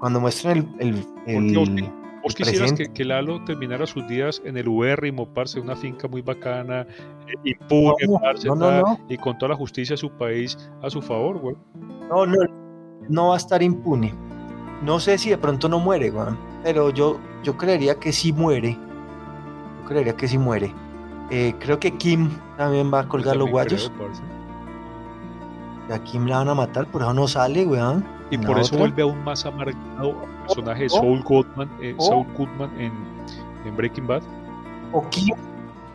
[0.00, 1.92] cuando muestran el, el, el-
[2.22, 6.22] Vos quisieras que, que Lalo terminara sus días en el ubérrimo, parce, una finca muy
[6.22, 6.86] bacana,
[7.28, 10.88] eh, impune, No, parce, no, no, y con toda la justicia de su país a
[10.88, 11.54] su favor, güey.
[12.08, 12.36] No, no,
[13.10, 14.14] no va a estar impune.
[14.82, 16.38] No sé si de pronto no muere, weón.
[16.62, 18.72] Pero yo, yo creería que sí muere.
[19.82, 20.72] Yo creería que sí muere.
[21.30, 23.92] Eh, creo que Kim también va a colgar los guayos.
[23.94, 24.10] creo,
[25.92, 28.04] A Kim la van a matar, por eso no sale, weón.
[28.30, 28.78] Y por eso otra.
[28.78, 32.92] vuelve aún más amargado al personaje de o- Saul Goodman, eh, o- Saul Goodman en,
[33.66, 34.22] en Breaking Bad.
[34.92, 35.34] O Kim,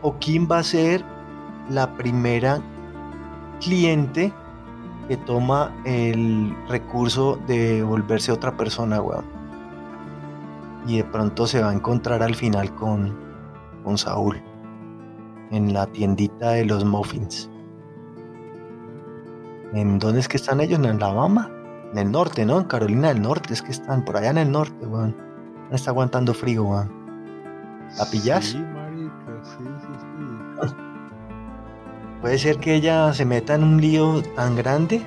[0.02, 1.04] o Kim va a ser
[1.70, 2.60] la primera
[3.62, 4.32] cliente
[5.08, 9.26] que toma el recurso de volverse otra persona, weón.
[10.88, 13.18] Y de pronto se va a encontrar al final con,
[13.84, 14.42] con Saúl
[15.52, 17.50] en la tiendita de los muffins.
[19.74, 20.80] ¿En dónde es que están ellos?
[20.80, 21.52] ¿En Alabama?
[21.92, 22.60] En el norte, ¿no?
[22.60, 25.16] En Carolina del Norte es que están, por allá en el norte, weón.
[25.70, 26.92] No está aguantando frío, weón.
[27.98, 28.46] ¿La pillas?
[28.46, 30.76] Sí, marica, sí, sí, sí.
[32.22, 35.06] Puede ser que ella se meta en un lío tan grande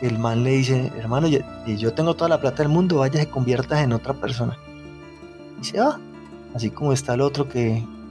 [0.00, 3.20] que el man le dice, hermano, yo, yo tengo toda la plata del mundo, vaya,
[3.20, 4.56] se conviertas en otra persona.
[5.60, 5.98] Y se va.
[6.54, 8.03] Así como está el otro que Ah,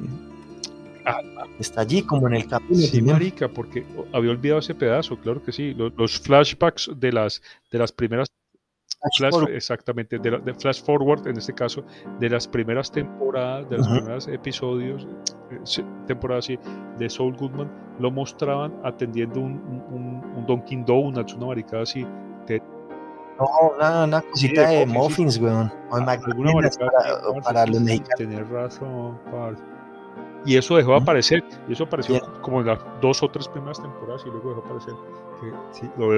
[1.60, 2.80] está allí, como en el capítulo.
[2.80, 3.14] Sí, primero.
[3.18, 5.74] marica, porque había olvidado ese pedazo, claro que sí.
[5.74, 7.42] Los, los flashbacks de las,
[7.72, 8.30] de las primeras
[9.18, 11.84] Flash, exactamente, de, la- de Flash Forward, en este caso,
[12.22, 13.96] de las primeras temporadas, de los Ujú.
[13.98, 15.06] primeros episodios,
[15.52, 16.58] eh, sí, temporadas sí,
[16.98, 22.06] de Saul Goodman, lo mostraban atendiendo un, un, un- un Dunkin' Donuts, una maricada así,
[23.38, 23.46] No,
[23.76, 25.70] una, una cosita de de muffins, weón.
[25.92, 25.98] O
[26.54, 28.16] maricada para, parce, para los sí, mexicanos.
[28.18, 29.64] Tener razón, parce.
[30.46, 32.26] Y eso dejó de aparecer, y eso apareció Bien.
[32.42, 34.94] como en las dos o tres primeras temporadas y luego dejó de aparecer.
[35.40, 36.12] Que, sí, lo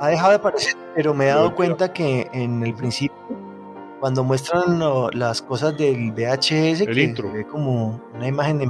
[0.00, 3.16] Ha dejado de aparecer, pero me he dado cuenta que en el principio,
[4.00, 7.28] cuando muestran lo- las cosas del VHS, El que intro.
[7.30, 8.64] se ve como una imagen de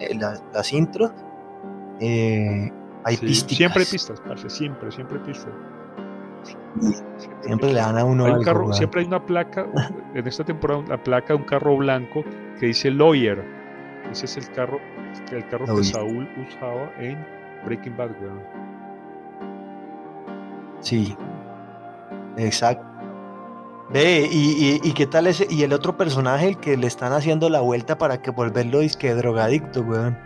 [0.00, 1.10] eh, la- las intros,
[2.00, 2.70] eh,
[3.04, 3.56] hay sí, pistas.
[3.56, 5.52] siempre hay pistas, parce, siempre, siempre hay pistas.
[7.42, 9.66] Siempre le dan a uno Hay algo, carro, siempre hay una placa,
[10.14, 12.22] en esta temporada, la placa de un carro blanco
[12.60, 13.44] que dice Lawyer.
[14.10, 14.78] Ese es el carro,
[15.32, 15.84] el carro que.
[15.84, 17.24] Saúl usaba en
[17.64, 18.42] Breaking Bad, weón.
[20.80, 21.16] Sí,
[22.36, 22.86] exacto.
[23.90, 27.12] Ve, y, y, y qué tal ese, y el otro personaje, el que le están
[27.12, 30.18] haciendo la vuelta para que volverlo que drogadicto, weón.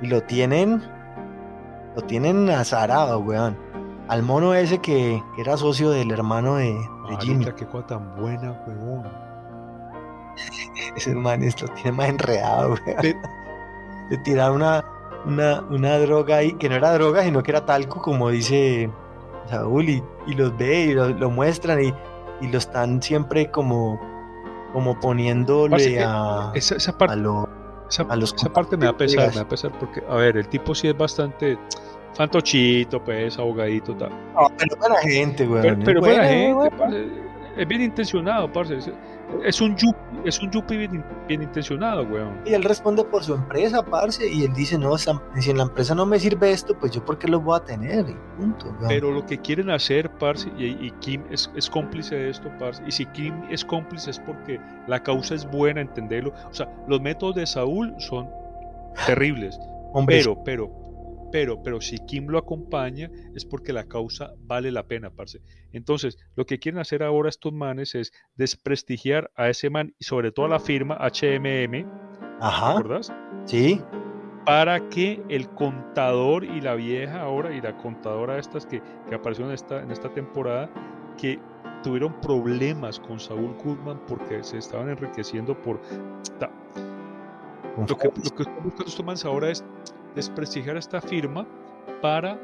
[0.00, 0.82] Y lo tienen,
[1.96, 3.56] lo tienen azarado, weón.
[4.08, 6.72] Al mono ese que, que era socio del hermano de,
[7.08, 7.44] de Jimmy.
[7.56, 9.23] Qué cosa tan buena, weón.
[10.96, 13.00] Ese man esto tiene más enredado, weón.
[13.00, 13.16] Pe-
[14.10, 14.84] Le tiraron una,
[15.26, 18.90] una, una droga ahí, que no era droga, sino que era talco, como dice
[19.48, 21.94] Saúl, y, y los ve y lo, lo muestran y,
[22.40, 24.00] y lo están siempre como,
[24.72, 27.48] como poniéndole que a, Esa, esa a parte, lo...
[27.88, 29.34] esa, a los esa parte me da pesar, colegas.
[29.36, 31.58] me da pesar porque, a ver, el tipo sí es bastante
[32.14, 34.10] fantochito, pues, abogadito, tal.
[34.34, 35.62] No, pero buena gente, weón.
[35.62, 37.06] Pero, pero buena buena, gente, parce,
[37.56, 38.78] es bien intencionado, parce.
[39.42, 42.40] Es, un yuppie, es un yuppie bien, bien intencionado, weón.
[42.44, 45.10] Y él responde por su empresa, parce, y él dice, no, si
[45.50, 48.08] en la empresa no me sirve esto, pues yo por qué lo voy a tener,
[48.08, 48.66] y punto.
[48.66, 48.88] weón.
[48.88, 52.82] Pero lo que quieren hacer, parce, y, y Kim es, es cómplice de esto, parce,
[52.86, 56.32] y si Kim es cómplice es porque la causa es buena, entenderlo.
[56.50, 58.28] O sea, los métodos de Saúl son
[59.06, 59.58] terribles,
[59.92, 60.83] Hombre, pero, pero,
[61.34, 65.40] pero, pero si Kim lo acompaña es porque la causa vale la pena, parce.
[65.72, 70.30] Entonces, lo que quieren hacer ahora estos manes es desprestigiar a ese man y sobre
[70.30, 71.86] todo a la firma HMM,
[72.40, 73.00] ajá, ¿verdad?
[73.46, 73.80] sí,
[74.46, 79.44] para que el contador y la vieja ahora y la contadora estas que, que apareció
[79.46, 80.70] en esta, en esta temporada
[81.20, 81.40] que
[81.82, 85.80] tuvieron problemas con Saúl Goodman porque se estaban enriqueciendo por
[86.38, 86.52] ta-
[87.76, 89.64] lo que, lo que están buscando estos manes ahora es
[90.14, 91.46] desprestigiar esta firma
[92.00, 92.38] para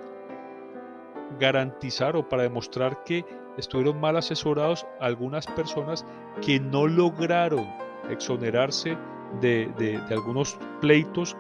[1.39, 3.25] garantizar o para demostrar que
[3.57, 6.05] estuvieron mal asesorados algunas personas
[6.45, 7.67] que no lograron
[8.09, 8.97] exonerarse
[9.41, 11.37] de, de- algunos pleitos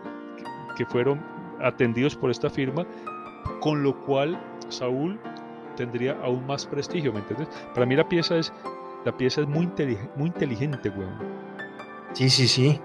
[0.76, 1.20] que, fueron
[1.60, 2.86] atendidos por esta firma,
[3.60, 5.20] con lo cual Saúl
[5.76, 7.48] tendría aún más prestigio, ¿me entiendes?
[7.74, 8.52] Para mí la pieza es,
[9.04, 9.68] la pieza es muy,
[10.16, 11.18] muy inteligente, weón.
[12.12, 12.80] Sí, sí, sí.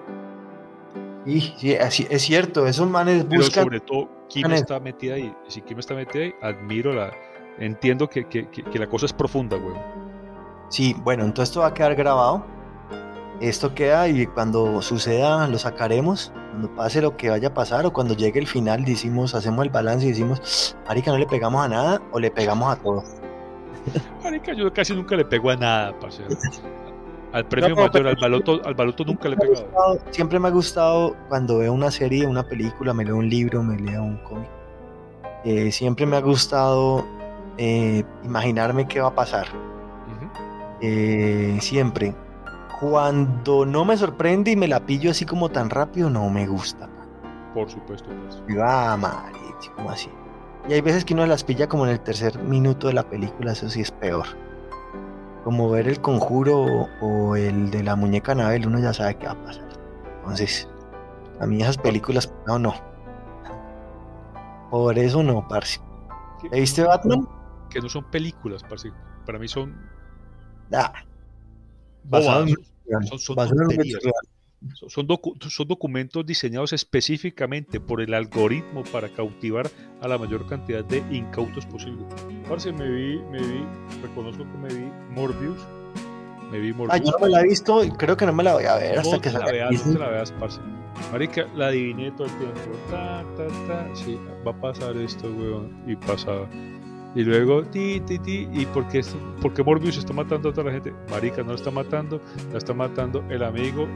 [1.26, 3.64] Sí, sí, así, es cierto, esos manes Pero buscan...
[3.64, 5.34] sobre todo, Kim está metida ahí.
[5.48, 7.12] Si Kim está metida ahí, admiro la,
[7.58, 9.80] entiendo que, que, que, la cosa es profunda, weón.
[10.70, 12.46] Sí, bueno, entonces esto va a quedar grabado.
[13.42, 16.32] Esto queda y cuando suceda lo sacaremos.
[16.52, 19.72] Cuando pase lo que vaya a pasar o cuando llegue el final, decimos, hacemos el
[19.72, 23.04] balance y decimos, Marica, no le pegamos a nada o le pegamos a todo.
[24.24, 26.30] Marica, yo casi nunca le pego a nada, parcero.
[27.36, 30.00] Al premio mayor, al baloto, al baloto nunca le he pegado.
[30.12, 33.78] siempre me ha gustado cuando veo una serie, una película, me leo un libro, me
[33.78, 34.50] leo un cómic.
[35.44, 37.06] Eh, siempre me ha gustado
[37.58, 39.48] eh, imaginarme qué va a pasar.
[40.80, 42.16] Eh, siempre.
[42.80, 46.88] Cuando no me sorprende y me la pillo así como tan rápido, no me gusta.
[47.54, 48.10] Por supuesto.
[48.62, 48.98] Ah,
[49.76, 50.10] como así.
[50.70, 53.52] Y hay veces que uno las pilla como en el tercer minuto de la película,
[53.52, 54.26] eso sí es peor.
[55.46, 59.34] Como ver el conjuro o, el de la muñeca Anabel, uno ya sabe qué va
[59.34, 59.70] a pasar.
[60.18, 60.68] Entonces,
[61.39, 62.74] a mí esas películas, no, no.
[64.72, 65.80] Por eso no, parce.
[66.52, 67.30] ¿Viste Batman?
[67.70, 68.91] Que no son películas, parce.
[69.24, 69.76] Para mí son.
[70.74, 70.91] Ah,
[72.12, 73.38] son, son,
[75.68, 79.70] documentos diseñados específicamente por el algoritmo para cautivar
[80.01, 82.05] a la mayor cantidad de incautos posible.
[82.47, 83.66] Parce, me vi, me vi,
[84.01, 85.59] reconozco que me vi Morbius.
[86.51, 86.99] Me vi Morbius.
[86.99, 88.76] Ah, yo no me la he visto y creo que no me la voy a
[88.76, 89.86] ver hasta que se la veas.
[89.86, 90.59] No te la veas, parce.
[91.11, 92.59] Marica, la adiviné todo el tiempo.
[92.89, 93.95] Ta, ta, ta.
[93.95, 95.76] Sí, va a pasar esto, weón.
[95.88, 96.47] Y pasaba.
[97.16, 98.47] Y luego, ti, ti, ti.
[98.51, 99.01] ¿Y por qué,
[99.41, 100.93] por Morbius está matando a toda la gente?
[101.09, 102.20] Marica, no la está matando.
[102.51, 103.88] La está matando el amigo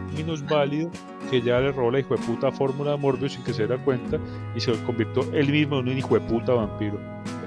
[0.49, 0.89] válido
[1.29, 3.83] que ya le robó la hijo de puta fórmula a Morbius sin que se diera
[3.83, 4.17] cuenta.
[4.55, 6.97] Y se convirtió él mismo en un hijo de puta vampiro.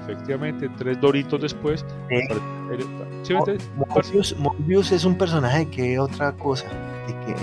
[0.03, 1.83] Efectivamente, tres doritos después.
[4.37, 6.67] Morbius, es un personaje que otra cosa.
[7.07, 7.41] De que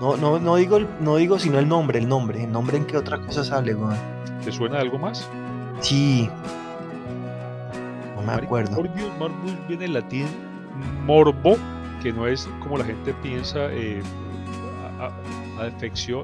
[0.00, 2.44] no, no, no, digo, no digo sino el nombre, el nombre.
[2.44, 3.96] El nombre en qué otra cosa sale, weón.
[4.44, 5.26] ¿Te suena algo más?
[5.80, 6.28] Sí.
[8.24, 8.82] Me acuerdo.
[9.18, 10.26] Morbius, viene en latín
[11.04, 11.56] morbo,
[12.02, 14.02] que no es como la gente piensa, eh,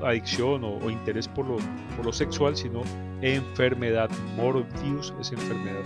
[0.05, 1.57] adicción o, interés por lo,
[1.97, 2.83] por lo sexual, sino
[3.23, 4.11] enfermedad.
[4.37, 5.83] Morbius es enfermedad.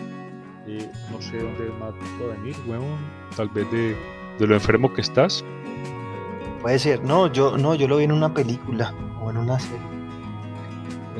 [0.66, 2.96] Eh, no sé dónde más puede venir, weón.
[3.36, 3.96] Tal vez de,
[4.38, 5.44] de lo enfermo que estás.
[6.62, 7.04] Puede ser.
[7.04, 9.94] No, yo no, yo lo vi en una película o en una serie.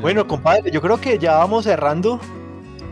[0.00, 2.18] Bueno, compadre, yo creo que ya vamos cerrando.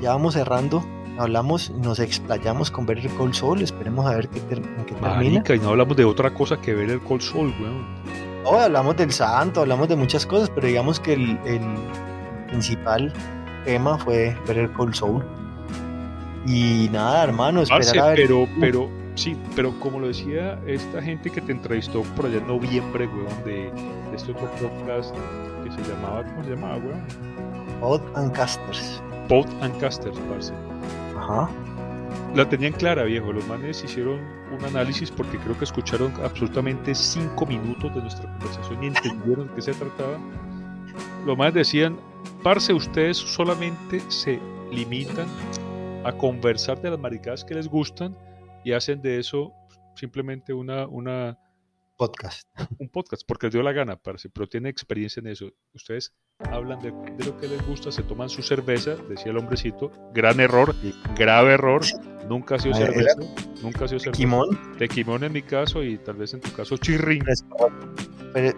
[0.02, 0.84] Ya vamos cerrando.
[1.18, 3.62] Hablamos, nos explayamos con ver el Cold Soul.
[3.62, 5.42] Esperemos a ver qué, termina.
[5.48, 7.86] y no hablamos de otra cosa que ver el Cold Soul, weón.
[8.44, 11.38] No, hablamos del santo, hablamos de muchas cosas, pero digamos que el,
[12.48, 13.12] principal
[13.64, 15.24] tema fue ver el Cold Soul.
[16.46, 18.16] Y nada, hermano, esperar a ver.
[18.16, 22.46] Pero, pero Sí, pero como lo decía esta gente que te entrevistó por allá en
[22.46, 23.70] noviembre, weón, de,
[24.14, 25.14] este otro podcast
[25.64, 27.02] que se llamaba, ¿cómo se llamaba, weón?
[27.80, 29.02] Pod and Casters.
[29.28, 30.52] Pod and Casters, parce.
[31.22, 31.48] Ajá.
[32.34, 33.32] La tenían clara, viejo.
[33.32, 34.20] Los manes hicieron
[34.50, 39.54] un análisis porque creo que escucharon absolutamente cinco minutos de nuestra conversación y entendieron de
[39.54, 40.18] qué se trataba.
[41.24, 41.98] Los manes decían,
[42.42, 45.26] parce, ustedes solamente se limitan
[46.04, 48.16] a conversar de las maricadas que les gustan
[48.64, 49.52] y hacen de eso
[49.94, 51.38] simplemente una, una
[51.96, 52.48] podcast.
[52.78, 55.52] Un podcast, porque les dio la gana, parce, pero tiene experiencia en eso.
[55.72, 56.12] Ustedes
[56.50, 56.90] hablan de,
[57.24, 60.74] lo que les gusta, se toman su cerveza, decía el hombrecito, gran error,
[61.16, 61.82] grave error,
[62.28, 63.16] nunca ha sido cerveza,
[63.62, 64.12] nunca ha sido cerveza.
[64.12, 64.76] Tequimón.
[64.78, 67.24] Tequimón en mi caso y tal vez en tu caso chirrín.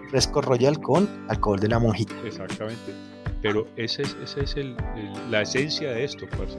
[0.09, 2.15] Fresco, Royal con alcohol de la monjita.
[2.25, 2.93] Exactamente.
[3.41, 4.75] Pero esa es, ese es el,
[5.29, 6.57] la esencia de esto, parce.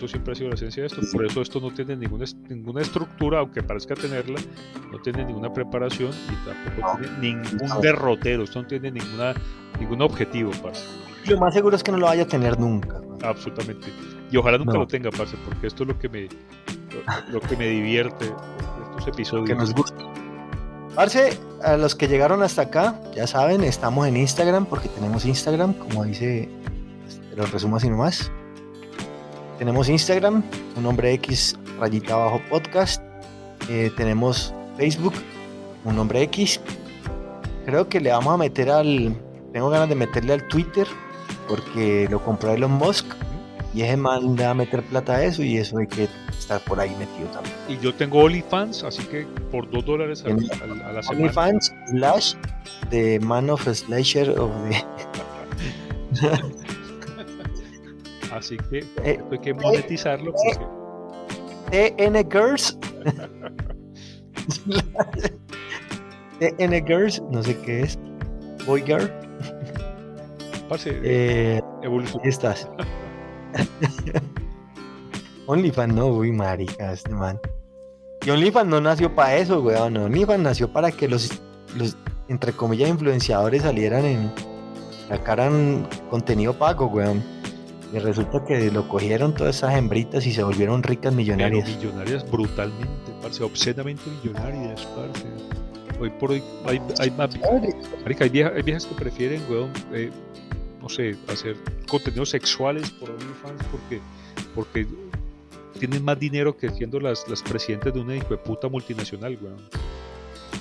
[0.00, 1.02] Eso siempre ha sido la esencia de esto.
[1.12, 4.40] Por eso esto no tiene ninguna, ninguna estructura, aunque parezca tenerla,
[4.90, 8.44] no tiene ninguna preparación y tampoco tiene ningún derrotero.
[8.44, 9.34] Esto no tiene ninguna,
[9.78, 10.86] ningún objetivo, parce.
[11.26, 12.98] Lo más seguro es que no lo vaya a tener nunca.
[13.22, 13.88] Absolutamente.
[14.32, 16.28] Y ojalá nunca lo tenga, parce, porque esto es lo que me,
[17.30, 19.50] lo, que me divierte estos episodios.
[19.50, 20.02] Que nos gusta.
[20.94, 25.74] Parce, a los que llegaron hasta acá, ya saben, estamos en Instagram porque tenemos Instagram,
[25.74, 26.48] como dice,
[27.28, 28.32] te lo resumo así nomás.
[29.60, 30.42] Tenemos Instagram,
[30.74, 33.02] un nombre X rayita abajo podcast.
[33.68, 35.12] Eh, tenemos Facebook,
[35.84, 36.62] un nombre X.
[37.66, 39.14] Creo que le vamos a meter al.
[39.52, 40.86] Tengo ganas de meterle al Twitter
[41.46, 43.04] porque lo compró Elon Musk
[43.74, 46.08] y ese man le va a meter plata a eso y eso hay que
[46.38, 47.54] estar por ahí metido también.
[47.68, 51.10] Y yo tengo OnlyFans, así que por dos dólares a, la semana.
[51.10, 52.34] OnlyFans slash
[52.88, 54.82] de Man of Slasher o de.
[58.40, 60.32] Así que eh, hay que monetizarlo.
[60.32, 60.64] Porque...
[61.70, 62.78] TN Girls.
[66.40, 67.98] TN Girls, no sé qué es.
[68.66, 69.12] Boy Girl.
[70.70, 72.22] Parce, eh, evolución.
[72.24, 72.66] estás.
[75.46, 77.38] OnlyFans no, uy, marica, este man.
[78.24, 79.98] Y OnlyFans no nació para eso, weón.
[79.98, 81.42] OnlyFans nació para que los,
[81.76, 81.94] los,
[82.28, 84.32] entre comillas, influenciadores salieran en.
[85.10, 87.22] sacaran contenido pago, weón.
[87.92, 91.64] Y resulta que lo cogieron todas esas hembritas y se volvieron ricas millonarias.
[91.64, 95.26] Pero millonarias brutalmente, parce, obscenamente millonarias, parce.
[95.98, 97.30] Hoy por hoy hay, hay más.
[98.02, 100.10] Marica, hay, viejas, hay viejas que prefieren, weón, eh,
[100.80, 101.56] no sé, hacer
[101.88, 104.00] contenidos sexuales por OnlyFans porque,
[104.54, 104.86] porque
[105.78, 109.58] tienen más dinero que siendo las, las presidentes de una hijo de puta multinacional, weón.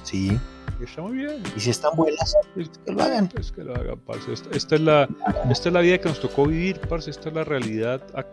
[0.03, 0.37] Sí.
[0.81, 1.43] Está muy bien.
[1.55, 3.29] Y si están buenas, Es que lo hagan.
[3.37, 4.31] Es que lo hagan, parce.
[4.33, 5.09] Esta, esta es la,
[5.51, 7.09] esta es la vida que nos tocó vivir, parce.
[7.11, 8.27] Esta es la realidad ac-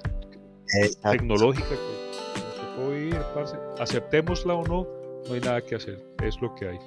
[0.83, 1.11] Exacto.
[1.11, 3.57] tecnológica que nos tocó vivir, parce.
[3.81, 4.87] Aceptémosla o no,
[5.29, 5.99] no hay nada que hacer.
[6.23, 6.79] Es lo que hay.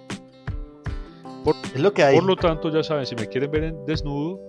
[1.74, 2.16] Es lo que hay.
[2.16, 4.40] Por lo tanto, ya saben, si me quieren ver en desnudo,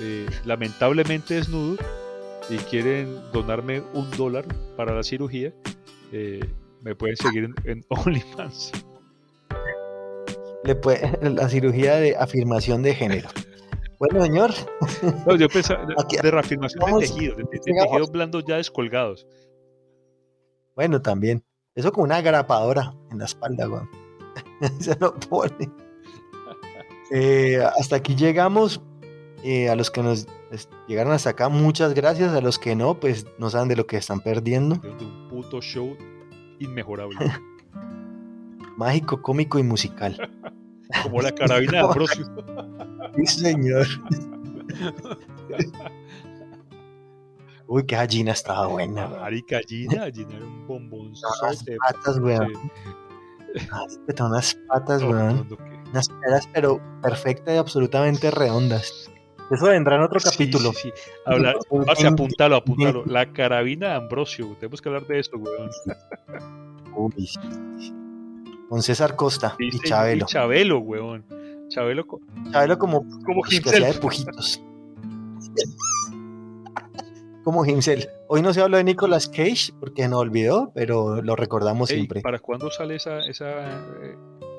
[0.00, 1.76] eh, lamentablemente desnudo,
[2.50, 4.44] y quieren donarme un dólar
[4.76, 5.52] para la cirugía,
[6.12, 6.40] eh,
[6.82, 8.72] me pueden seguir en, en OnlyFans.
[10.68, 13.28] Le puede- la cirugía de afirmación de género.
[13.98, 14.50] Bueno, señor,
[15.26, 15.84] No, yo pensaba
[16.22, 19.26] de, reafirmación de tejidos, de, tejidos blandos ya descolgados.
[20.76, 21.42] bueno, también.
[21.74, 23.88] Eso con una grapadora en la espalda, weón.
[24.80, 25.70] Se lo pone.
[27.10, 28.82] Eh, hasta aquí llegamos.
[29.44, 32.34] Eh, a los que nos es- llegaron hasta acá, muchas gracias.
[32.34, 34.76] A los que no, pues no saben de lo que están perdiendo.
[34.76, 35.96] De un puto show
[36.58, 37.16] inmejorable.
[38.76, 40.30] Mágico, cómico y musical.
[41.02, 42.24] Como la carabina de Ambrosio.
[43.16, 43.86] Sí, señor.
[47.66, 49.08] Uy, qué gallina estaba buena.
[49.08, 51.76] Marica, Gina, Gina era un Unas bombonzote.
[51.78, 52.52] patas, weón.
[54.06, 55.48] Marica, unas patas, weón.
[55.90, 59.10] Unas peras, pero perfectas y absolutamente redondas.
[59.50, 60.72] Eso vendrá en otro Sí, capítulo.
[60.72, 61.10] sí, sí.
[61.86, 63.04] Parce, apúntalo, apúntalo.
[63.06, 64.54] La carabina de Ambrosio.
[64.60, 65.70] Tenemos que hablar de eso, weón.
[66.94, 67.38] Uy, sí,
[67.78, 67.94] sí.
[68.68, 70.24] Con César Costa Sí, y Chabelo.
[70.28, 71.24] Y Chabelo, weón.
[71.68, 72.20] Chabelo co-
[72.52, 73.82] Chabelo como, como que Gimsel.
[73.84, 74.62] hacía de pujitos.
[77.44, 78.08] como Himsel.
[78.28, 82.20] Hoy no se habló de Nicolas Cage porque nos olvidó, pero lo recordamos Ey, siempre.
[82.20, 83.46] ¿Para cuándo sale esa, esa
[84.02, 84.16] eh,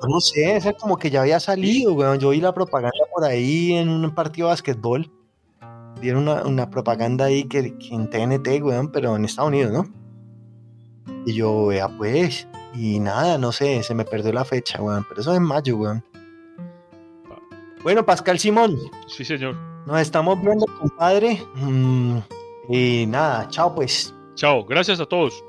[0.08, 2.18] No sé, esa como que ya había salido, weón.
[2.20, 5.12] Yo vi la propaganda por ahí en un partido de básquetbol.
[6.02, 9.86] Dieron una, una propaganda ahí que, que en TNT, weón, pero en Estados Unidos, ¿no?
[11.26, 12.48] Y yo, vea, pues.
[12.74, 15.06] Y nada, no sé, se me perdió la fecha, weón.
[15.10, 16.04] Pero eso es en mayo, weón.
[17.84, 19.56] Bueno, Pascal Simón, Sí, señor.
[19.86, 21.42] nos estamos viendo, compadre.
[21.56, 22.18] Mm,
[22.70, 24.14] y nada, chao, pues.
[24.36, 24.66] Chao.
[24.66, 25.44] Gracias a todos.